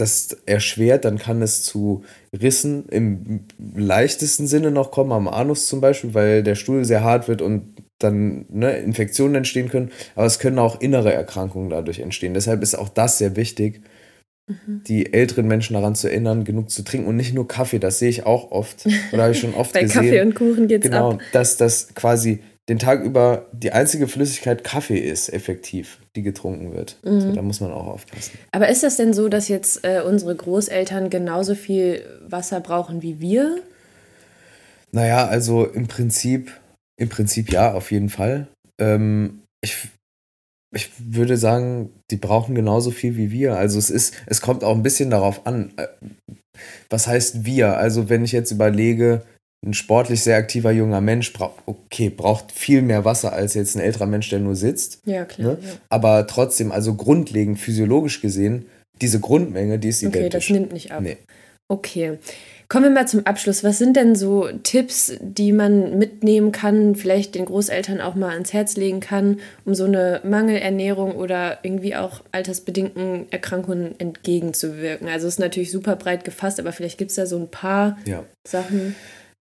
das 0.00 0.36
erschwert, 0.46 1.04
dann 1.04 1.18
kann 1.18 1.42
es 1.42 1.62
zu 1.62 2.04
Rissen 2.32 2.86
im 2.88 3.40
leichtesten 3.58 4.46
Sinne 4.46 4.70
noch 4.70 4.90
kommen, 4.90 5.12
am 5.12 5.28
Anus 5.28 5.66
zum 5.66 5.80
Beispiel, 5.80 6.14
weil 6.14 6.42
der 6.42 6.54
Stuhl 6.54 6.84
sehr 6.84 7.02
hart 7.02 7.28
wird 7.28 7.42
und 7.42 7.76
dann 7.98 8.46
ne, 8.48 8.78
Infektionen 8.78 9.34
entstehen 9.36 9.68
können. 9.68 9.90
Aber 10.14 10.26
es 10.26 10.38
können 10.38 10.58
auch 10.58 10.80
innere 10.80 11.12
Erkrankungen 11.12 11.70
dadurch 11.70 11.98
entstehen. 11.98 12.34
Deshalb 12.34 12.62
ist 12.62 12.76
auch 12.76 12.88
das 12.88 13.18
sehr 13.18 13.36
wichtig, 13.36 13.82
mhm. 14.46 14.82
die 14.86 15.12
älteren 15.12 15.46
Menschen 15.46 15.74
daran 15.74 15.94
zu 15.94 16.08
erinnern, 16.08 16.44
genug 16.44 16.70
zu 16.70 16.82
trinken 16.82 17.08
und 17.08 17.16
nicht 17.16 17.34
nur 17.34 17.48
Kaffee. 17.48 17.78
Das 17.78 17.98
sehe 17.98 18.08
ich 18.08 18.24
auch 18.24 18.50
oft 18.50 18.86
oder 19.12 19.24
habe 19.24 19.32
ich 19.32 19.40
schon 19.40 19.54
oft 19.54 19.72
Bei 19.72 19.82
gesehen. 19.82 20.02
Kaffee 20.02 20.20
und 20.22 20.34
Kuchen 20.34 20.68
geht's 20.68 20.84
genau, 20.84 21.12
ab. 21.12 21.20
dass 21.32 21.56
das 21.56 21.94
quasi 21.94 22.40
den 22.68 22.78
Tag 22.78 23.02
über 23.02 23.46
die 23.52 23.72
einzige 23.72 24.08
Flüssigkeit 24.08 24.62
Kaffee 24.62 24.98
ist, 24.98 25.32
effektiv, 25.32 25.98
die 26.14 26.22
getrunken 26.22 26.74
wird. 26.74 26.96
Mhm. 27.02 27.20
So, 27.20 27.32
da 27.32 27.42
muss 27.42 27.60
man 27.60 27.72
auch 27.72 27.86
aufpassen. 27.86 28.38
Aber 28.52 28.68
ist 28.68 28.82
das 28.82 28.96
denn 28.96 29.14
so, 29.14 29.28
dass 29.28 29.48
jetzt 29.48 29.84
äh, 29.84 30.02
unsere 30.06 30.36
Großeltern 30.36 31.08
genauso 31.08 31.54
viel 31.54 32.04
Wasser 32.28 32.60
brauchen 32.60 33.02
wie 33.02 33.20
wir? 33.20 33.60
Naja, 34.92 35.26
also 35.26 35.66
im 35.66 35.86
Prinzip, 35.86 36.52
im 37.00 37.08
Prinzip 37.08 37.50
ja, 37.50 37.72
auf 37.72 37.90
jeden 37.90 38.10
Fall. 38.10 38.48
Ähm, 38.78 39.42
ich, 39.62 39.88
ich 40.74 40.90
würde 40.98 41.38
sagen, 41.38 41.90
die 42.10 42.16
brauchen 42.16 42.54
genauso 42.54 42.90
viel 42.90 43.16
wie 43.16 43.30
wir. 43.30 43.56
Also 43.56 43.78
es 43.78 43.88
ist, 43.88 44.14
es 44.26 44.42
kommt 44.42 44.62
auch 44.62 44.74
ein 44.74 44.82
bisschen 44.82 45.10
darauf 45.10 45.46
an, 45.46 45.72
äh, 45.76 45.86
was 46.90 47.06
heißt 47.06 47.44
wir? 47.44 47.78
Also 47.78 48.08
wenn 48.08 48.24
ich 48.24 48.32
jetzt 48.32 48.50
überlege, 48.50 49.22
ein 49.66 49.74
sportlich 49.74 50.22
sehr 50.22 50.36
aktiver 50.36 50.70
junger 50.70 51.00
Mensch 51.00 51.32
braucht, 51.32 51.62
okay, 51.66 52.10
braucht 52.10 52.52
viel 52.52 52.82
mehr 52.82 53.04
Wasser 53.04 53.32
als 53.32 53.54
jetzt 53.54 53.76
ein 53.76 53.80
älterer 53.80 54.06
Mensch, 54.06 54.28
der 54.30 54.38
nur 54.38 54.54
sitzt. 54.54 55.00
Ja, 55.04 55.24
klar. 55.24 55.52
Ne? 55.52 55.58
Ja. 55.60 55.72
Aber 55.88 56.26
trotzdem, 56.26 56.70
also 56.70 56.94
grundlegend, 56.94 57.58
physiologisch 57.58 58.20
gesehen, 58.20 58.66
diese 59.00 59.20
Grundmenge, 59.20 59.78
die 59.78 59.88
ist 59.88 60.04
okay, 60.04 60.18
identisch. 60.20 60.50
Okay, 60.50 60.54
das 60.54 60.60
nimmt 60.60 60.72
nicht 60.72 60.92
ab. 60.92 61.02
Nee. 61.02 61.16
Okay. 61.68 62.18
Kommen 62.68 62.84
wir 62.84 62.90
mal 62.90 63.08
zum 63.08 63.26
Abschluss. 63.26 63.64
Was 63.64 63.78
sind 63.78 63.96
denn 63.96 64.14
so 64.14 64.46
Tipps, 64.62 65.14
die 65.20 65.52
man 65.52 65.96
mitnehmen 65.98 66.52
kann, 66.52 66.94
vielleicht 66.96 67.34
den 67.34 67.46
Großeltern 67.46 68.02
auch 68.02 68.14
mal 68.14 68.30
ans 68.30 68.52
Herz 68.52 68.76
legen 68.76 69.00
kann, 69.00 69.40
um 69.64 69.74
so 69.74 69.84
eine 69.84 70.20
Mangelernährung 70.22 71.16
oder 71.16 71.58
irgendwie 71.62 71.96
auch 71.96 72.22
altersbedingten 72.30 73.26
Erkrankungen 73.30 73.98
entgegenzuwirken? 73.98 75.08
Also 75.08 75.26
es 75.28 75.34
ist 75.34 75.40
natürlich 75.40 75.70
super 75.70 75.96
breit 75.96 76.24
gefasst, 76.24 76.60
aber 76.60 76.72
vielleicht 76.72 76.98
gibt 76.98 77.10
es 77.10 77.16
da 77.16 77.24
so 77.24 77.38
ein 77.38 77.48
paar 77.48 77.96
ja. 78.04 78.24
Sachen. 78.46 78.94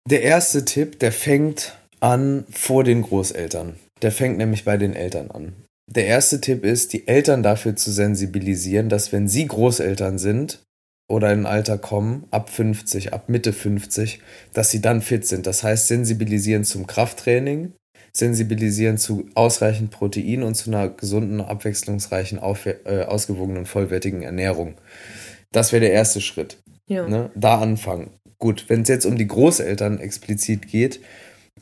Der 0.10 0.24
erste 0.24 0.66
Tipp, 0.66 0.98
der 0.98 1.12
fängt 1.12 1.78
an 2.00 2.44
vor 2.50 2.84
den 2.84 3.04
Großeltern. 3.04 3.76
Der 4.02 4.12
fängt 4.12 4.40
nämlich 4.40 4.66
bei 4.66 4.76
den 4.76 4.96
Eltern 4.96 5.30
an. 5.30 5.54
Der 5.86 6.08
erste 6.08 6.42
Tipp 6.42 6.66
ist, 6.66 6.94
die 6.94 7.08
Eltern 7.08 7.44
dafür 7.44 7.76
zu 7.76 7.92
sensibilisieren, 7.92 8.90
dass 8.90 9.12
wenn 9.12 9.28
sie 9.28 9.46
Großeltern 9.46 10.18
sind, 10.18 10.64
oder 11.08 11.32
in 11.32 11.42
ein 11.42 11.46
Alter 11.46 11.78
kommen, 11.78 12.26
ab 12.32 12.50
50, 12.50 13.14
ab 13.14 13.30
Mitte 13.30 13.54
50, 13.54 14.20
dass 14.52 14.72
sie 14.72 14.82
dann 14.82 15.04
fit 15.04 15.28
sind. 15.28 15.46
Das 15.46 15.62
heißt, 15.62 15.88
sensibilisieren 15.88 16.64
zum 16.64 16.88
Krafttraining, 16.88 17.74
sensibilisieren 18.12 18.98
zu 18.98 19.28
ausreichend 19.36 19.92
Protein 19.92 20.42
und 20.42 20.56
zu 20.56 20.72
einer 20.72 20.90
gesunden, 20.90 21.40
abwechslungsreichen, 21.40 22.40
äh, 22.40 23.04
ausgewogenen, 23.04 23.68
vollwertigen 23.68 24.24
Ernährung. 24.24 24.74
Das 25.52 25.72
wäre 25.72 25.82
der 25.82 25.94
erste 25.94 26.20
Schritt. 26.20 26.58
Ja. 26.88 27.08
Ne? 27.08 27.30
Da 27.36 27.60
anfangen. 27.60 28.10
Gut, 28.42 28.66
wenn 28.68 28.84
es 28.84 28.90
jetzt 28.90 29.06
um 29.06 29.18
die 29.18 29.28
Großeltern 29.28 30.00
explizit 30.00 30.68
geht, 30.68 31.02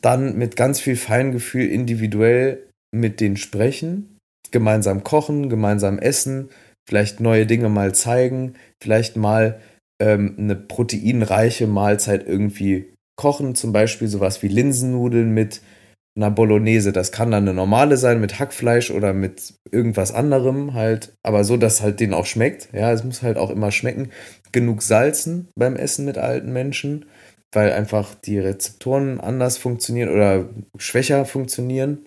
dann 0.02 0.38
mit 0.38 0.56
ganz 0.56 0.80
viel 0.80 0.96
Feingefühl 0.96 1.68
individuell 1.68 2.64
mit 2.96 3.20
denen 3.20 3.38
sprechen, 3.38 4.18
gemeinsam 4.52 5.04
kochen, 5.04 5.50
gemeinsam 5.50 6.00
essen, 6.00 6.50
vielleicht 6.88 7.20
neue 7.20 7.46
Dinge 7.46 7.70
mal 7.70 7.94
zeigen, 7.96 8.54
vielleicht 8.82 9.16
mal 9.18 9.60
ähm, 10.00 10.36
eine 10.38 10.56
proteinreiche 10.56 11.68
Mahlzeit 11.68 12.28
irgendwie 12.28 12.94
kochen, 13.18 13.56
zum 13.56 13.74
Beispiel 13.74 14.08
sowas 14.08 14.44
wie 14.44 14.48
Linsennudeln 14.48 15.34
mit 15.34 15.62
einer 16.18 16.32
Bolognese. 16.32 16.92
Das 16.92 17.12
kann 17.12 17.32
dann 17.32 17.44
eine 17.44 17.54
normale 17.54 17.96
sein 17.96 18.20
mit 18.20 18.40
Hackfleisch 18.40 18.92
oder 18.92 19.14
mit 19.14 19.54
irgendwas 19.72 20.12
anderem 20.12 20.74
halt, 20.74 21.14
aber 21.24 21.44
so, 21.44 21.56
dass 21.56 21.82
halt 21.82 22.00
denen 22.00 22.14
auch 22.14 22.26
schmeckt. 22.26 22.70
Ja, 22.74 22.92
es 22.92 23.04
muss 23.04 23.22
halt 23.22 23.38
auch 23.38 23.52
immer 23.52 23.72
schmecken. 23.72 24.10
Genug 24.52 24.82
salzen 24.82 25.48
beim 25.56 25.76
Essen 25.76 26.06
mit 26.06 26.18
alten 26.18 26.52
Menschen, 26.52 27.06
weil 27.54 27.72
einfach 27.72 28.16
die 28.16 28.40
Rezeptoren 28.40 29.22
anders 29.22 29.58
funktionieren 29.58 30.10
oder 30.10 30.50
schwächer 30.78 31.24
funktionieren. 31.26 32.06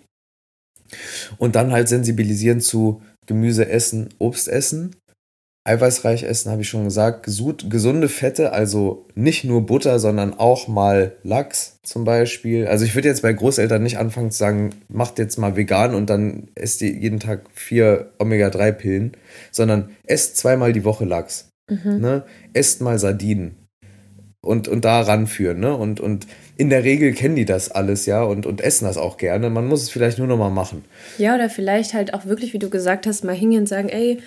Und 1.38 1.55
dann 1.55 1.71
halt 1.71 1.88
sensibilisieren 1.88 2.61
zu 2.61 3.00
Gemüse 3.26 3.69
essen, 3.69 4.09
Obst 4.19 4.49
essen, 4.49 4.97
eiweißreich 5.64 6.23
essen, 6.23 6.50
habe 6.50 6.62
ich 6.62 6.69
schon 6.69 6.85
gesagt, 6.85 7.25
gesunde 7.25 8.09
Fette, 8.09 8.52
also 8.52 9.07
nicht 9.14 9.45
nur 9.45 9.67
Butter, 9.67 9.99
sondern 9.99 10.33
auch 10.33 10.69
mal 10.69 11.12
Lachs 11.23 11.79
zum 11.83 12.05
Beispiel. 12.05 12.67
Also 12.67 12.85
ich 12.85 12.95
würde 12.95 13.09
jetzt 13.09 13.23
bei 13.23 13.33
Großeltern 13.33 13.83
nicht 13.83 13.99
anfangen 13.99 14.31
zu 14.31 14.38
sagen, 14.38 14.71
macht 14.88 15.19
jetzt 15.19 15.38
mal 15.38 15.57
vegan 15.57 15.95
und 15.95 16.09
dann 16.09 16.49
esst 16.55 16.81
ihr 16.83 16.90
jeden 16.90 17.21
Tag 17.21 17.43
vier 17.52 18.12
Omega-3-Pillen, 18.19 19.12
sondern 19.50 19.90
esst 20.07 20.38
zweimal 20.38 20.73
die 20.73 20.85
Woche 20.85 21.05
Lachs. 21.05 21.50
Mhm. 21.69 22.00
Ne? 22.00 22.25
Esst 22.55 22.81
mal 22.81 22.99
Sardinen 22.99 23.57
und, 24.43 24.67
und 24.67 24.85
da 24.85 25.02
ranführen. 25.02 25.61
Ne? 25.61 25.76
Und, 25.76 26.00
und 26.00 26.26
in 26.57 26.71
der 26.71 26.85
Regel 26.85 27.12
kennen 27.12 27.37
die 27.37 27.45
das 27.45 27.71
alles 27.71 28.07
ja 28.07 28.23
und, 28.23 28.47
und 28.47 28.61
essen 28.61 28.87
das 28.87 28.97
auch 28.97 29.19
gerne. 29.19 29.50
Man 29.50 29.67
muss 29.67 29.83
es 29.83 29.90
vielleicht 29.90 30.19
nur 30.19 30.26
noch 30.26 30.38
mal 30.38 30.50
machen. 30.50 30.85
Ja, 31.19 31.35
oder 31.35 31.50
vielleicht 31.50 31.95
halt 31.95 32.14
auch 32.14 32.25
wirklich, 32.25 32.52
wie 32.52 32.59
du 32.59 32.71
gesagt 32.71 33.07
hast, 33.07 33.25
mal 33.25 33.35
hingehen 33.35 33.61
und 33.61 33.69
sagen, 33.69 33.88
ey, 33.88 34.19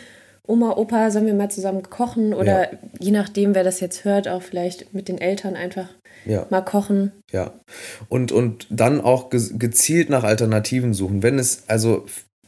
Oma, 0.46 0.72
Opa, 0.76 1.10
sollen 1.10 1.26
wir 1.26 1.34
mal 1.34 1.50
zusammen 1.50 1.84
kochen? 1.84 2.34
Oder 2.34 2.74
ja. 2.74 2.80
je 3.00 3.12
nachdem, 3.12 3.56
wer 3.56 3.64
das 3.64 3.80
jetzt 3.80 4.04
hört, 4.04 4.28
auch 4.28 4.42
vielleicht 4.42 4.94
mit 4.94 5.08
den 5.08 5.18
Eltern 5.18 5.56
einfach 5.56 5.88
ja. 6.26 6.46
mal 6.50 6.62
kochen. 6.62 7.14
Ja. 7.32 7.54
Und, 8.10 8.32
und 8.32 8.68
dann 8.70 9.00
auch 9.00 9.30
gezielt 9.30 10.10
nach 10.10 10.24
Alternativen 10.24 10.94
suchen. 10.94 11.24
Wenn 11.24 11.40
es, 11.40 11.64
also 11.68 12.06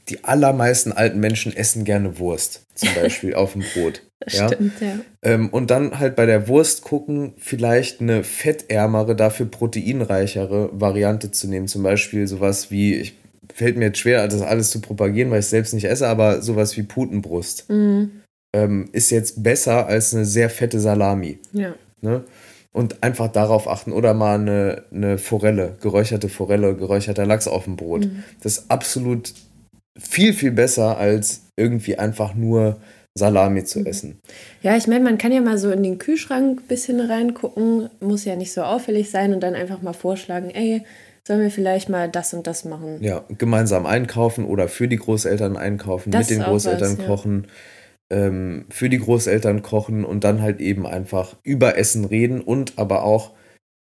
die 0.09 0.23
allermeisten 0.23 0.91
alten 0.91 1.19
Menschen 1.19 1.55
essen 1.55 1.85
gerne 1.85 2.19
Wurst, 2.19 2.65
zum 2.75 2.89
Beispiel 3.01 3.33
auf 3.33 3.53
dem 3.53 3.63
Brot. 3.73 4.03
Ja? 4.27 4.47
Stimmt, 4.47 4.81
ja. 4.81 4.99
Ähm, 5.21 5.49
und 5.49 5.71
dann 5.71 5.99
halt 5.99 6.15
bei 6.15 6.25
der 6.25 6.47
Wurst 6.47 6.81
gucken, 6.83 7.33
vielleicht 7.37 8.01
eine 8.01 8.23
fettärmere, 8.23 9.15
dafür 9.15 9.45
proteinreichere 9.45 10.69
Variante 10.73 11.31
zu 11.31 11.47
nehmen. 11.47 11.67
Zum 11.67 11.83
Beispiel 11.83 12.27
sowas 12.27 12.71
wie, 12.71 12.95
ich 12.95 13.15
fällt 13.53 13.77
mir 13.77 13.85
jetzt 13.85 13.99
schwer, 13.99 14.27
das 14.27 14.41
alles 14.41 14.69
zu 14.69 14.81
propagieren, 14.81 15.31
weil 15.31 15.39
ich 15.39 15.45
es 15.45 15.49
selbst 15.51 15.73
nicht 15.73 15.85
esse, 15.85 16.07
aber 16.07 16.41
sowas 16.41 16.75
wie 16.77 16.83
Putenbrust 16.83 17.69
mhm. 17.69 18.21
ähm, 18.55 18.89
ist 18.91 19.11
jetzt 19.11 19.43
besser 19.43 19.87
als 19.87 20.13
eine 20.13 20.25
sehr 20.25 20.49
fette 20.49 20.79
Salami. 20.79 21.39
Ja. 21.53 21.75
Ne? 22.01 22.23
Und 22.71 23.03
einfach 23.03 23.29
darauf 23.31 23.69
achten. 23.69 23.93
Oder 23.93 24.13
mal 24.13 24.39
eine, 24.39 24.83
eine 24.93 25.17
Forelle, 25.17 25.77
geräucherte 25.81 26.27
Forelle, 26.27 26.75
geräucherter 26.75 27.25
Lachs 27.25 27.47
auf 27.47 27.63
dem 27.63 27.77
Brot. 27.77 28.05
Mhm. 28.05 28.23
Das 28.41 28.57
ist 28.57 28.71
absolut 28.71 29.33
viel, 29.97 30.33
viel 30.33 30.51
besser 30.51 30.97
als 30.97 31.43
irgendwie 31.55 31.97
einfach 31.97 32.35
nur 32.35 32.77
Salami 33.17 33.63
zu 33.63 33.79
mhm. 33.79 33.85
essen. 33.85 34.19
Ja, 34.61 34.75
ich 34.75 34.87
meine, 34.87 35.03
man 35.03 35.17
kann 35.17 35.31
ja 35.31 35.41
mal 35.41 35.57
so 35.57 35.71
in 35.71 35.83
den 35.83 35.97
Kühlschrank 35.97 36.59
ein 36.59 36.67
bisschen 36.67 36.99
reingucken, 36.99 37.89
muss 38.01 38.25
ja 38.25 38.35
nicht 38.35 38.51
so 38.51 38.61
auffällig 38.63 39.09
sein 39.09 39.33
und 39.33 39.41
dann 39.41 39.55
einfach 39.55 39.81
mal 39.81 39.93
vorschlagen, 39.93 40.49
ey, 40.49 40.83
sollen 41.27 41.41
wir 41.41 41.51
vielleicht 41.51 41.89
mal 41.89 42.09
das 42.09 42.33
und 42.33 42.47
das 42.47 42.65
machen? 42.65 43.01
Ja, 43.01 43.23
gemeinsam 43.37 43.85
einkaufen 43.85 44.45
oder 44.45 44.67
für 44.67 44.87
die 44.87 44.97
Großeltern 44.97 45.57
einkaufen, 45.57 46.11
das 46.11 46.29
mit 46.29 46.37
den 46.37 46.43
Großeltern 46.43 46.97
was, 46.97 47.05
kochen, 47.05 47.47
ja. 48.11 48.17
ähm, 48.17 48.65
für 48.69 48.89
die 48.89 48.99
Großeltern 48.99 49.61
kochen 49.61 50.05
und 50.05 50.23
dann 50.23 50.41
halt 50.41 50.59
eben 50.59 50.85
einfach 50.85 51.35
über 51.43 51.77
Essen 51.77 52.05
reden 52.05 52.41
und 52.41 52.77
aber 52.77 53.03
auch 53.03 53.33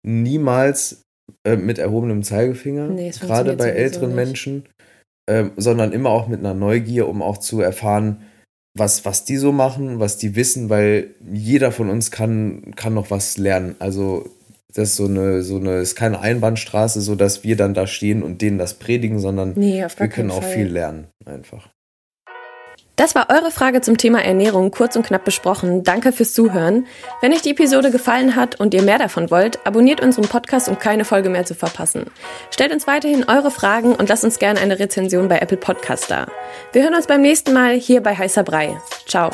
niemals 0.06 1.02
äh, 1.44 1.56
mit 1.56 1.78
erhobenem 1.78 2.22
Zeigefinger, 2.22 2.88
nee, 2.88 3.10
gerade 3.10 3.56
bei 3.56 3.70
älteren 3.70 4.08
nicht. 4.08 4.16
Menschen, 4.16 4.68
äh, 5.26 5.46
sondern 5.56 5.92
immer 5.92 6.10
auch 6.10 6.28
mit 6.28 6.40
einer 6.40 6.54
Neugier, 6.54 7.08
um 7.08 7.22
auch 7.22 7.38
zu 7.38 7.60
erfahren, 7.60 8.22
was, 8.74 9.04
was 9.04 9.24
die 9.24 9.36
so 9.36 9.52
machen, 9.52 10.00
was 10.00 10.16
die 10.16 10.34
wissen, 10.34 10.70
weil 10.70 11.14
jeder 11.32 11.72
von 11.72 11.90
uns 11.90 12.10
kann, 12.10 12.74
kann 12.74 12.94
noch 12.94 13.10
was 13.10 13.36
lernen. 13.36 13.76
Also 13.80 14.30
das 14.74 14.90
ist 14.90 14.96
so 14.96 15.06
eine, 15.06 15.42
so 15.42 15.56
eine, 15.56 15.78
ist 15.78 15.96
keine 15.96 16.20
Einbahnstraße, 16.20 17.00
so 17.00 17.14
dass 17.14 17.44
wir 17.44 17.56
dann 17.56 17.74
da 17.74 17.86
stehen 17.86 18.22
und 18.22 18.42
denen 18.42 18.58
das 18.58 18.74
predigen, 18.74 19.18
sondern 19.18 19.52
nee, 19.56 19.84
wir 19.96 20.08
können 20.08 20.30
auch 20.30 20.42
Fall. 20.42 20.52
viel 20.52 20.66
lernen 20.66 21.08
einfach. 21.24 21.68
Das 22.96 23.14
war 23.14 23.30
eure 23.30 23.50
Frage 23.50 23.80
zum 23.80 23.96
Thema 23.96 24.22
Ernährung 24.22 24.70
kurz 24.70 24.96
und 24.96 25.06
knapp 25.06 25.24
besprochen. 25.24 25.82
Danke 25.82 26.12
fürs 26.12 26.34
Zuhören. 26.34 26.86
Wenn 27.22 27.32
euch 27.32 27.40
die 27.40 27.50
Episode 27.50 27.90
gefallen 27.90 28.36
hat 28.36 28.60
und 28.60 28.74
ihr 28.74 28.82
mehr 28.82 28.98
davon 28.98 29.30
wollt, 29.30 29.66
abonniert 29.66 30.02
unseren 30.02 30.28
Podcast, 30.28 30.68
um 30.68 30.78
keine 30.78 31.06
Folge 31.06 31.30
mehr 31.30 31.46
zu 31.46 31.54
verpassen. 31.54 32.04
Stellt 32.50 32.72
uns 32.72 32.86
weiterhin 32.86 33.24
eure 33.28 33.50
Fragen 33.50 33.94
und 33.94 34.08
lasst 34.10 34.24
uns 34.24 34.38
gerne 34.38 34.60
eine 34.60 34.78
Rezension 34.78 35.28
bei 35.28 35.38
Apple 35.38 35.56
Podcast 35.56 36.10
da. 36.10 36.26
Wir 36.72 36.82
hören 36.82 36.94
uns 36.94 37.06
beim 37.06 37.22
nächsten 37.22 37.54
Mal 37.54 37.74
hier 37.74 38.02
bei 38.02 38.14
Heißer 38.14 38.44
Brei. 38.44 38.76
Ciao. 39.08 39.30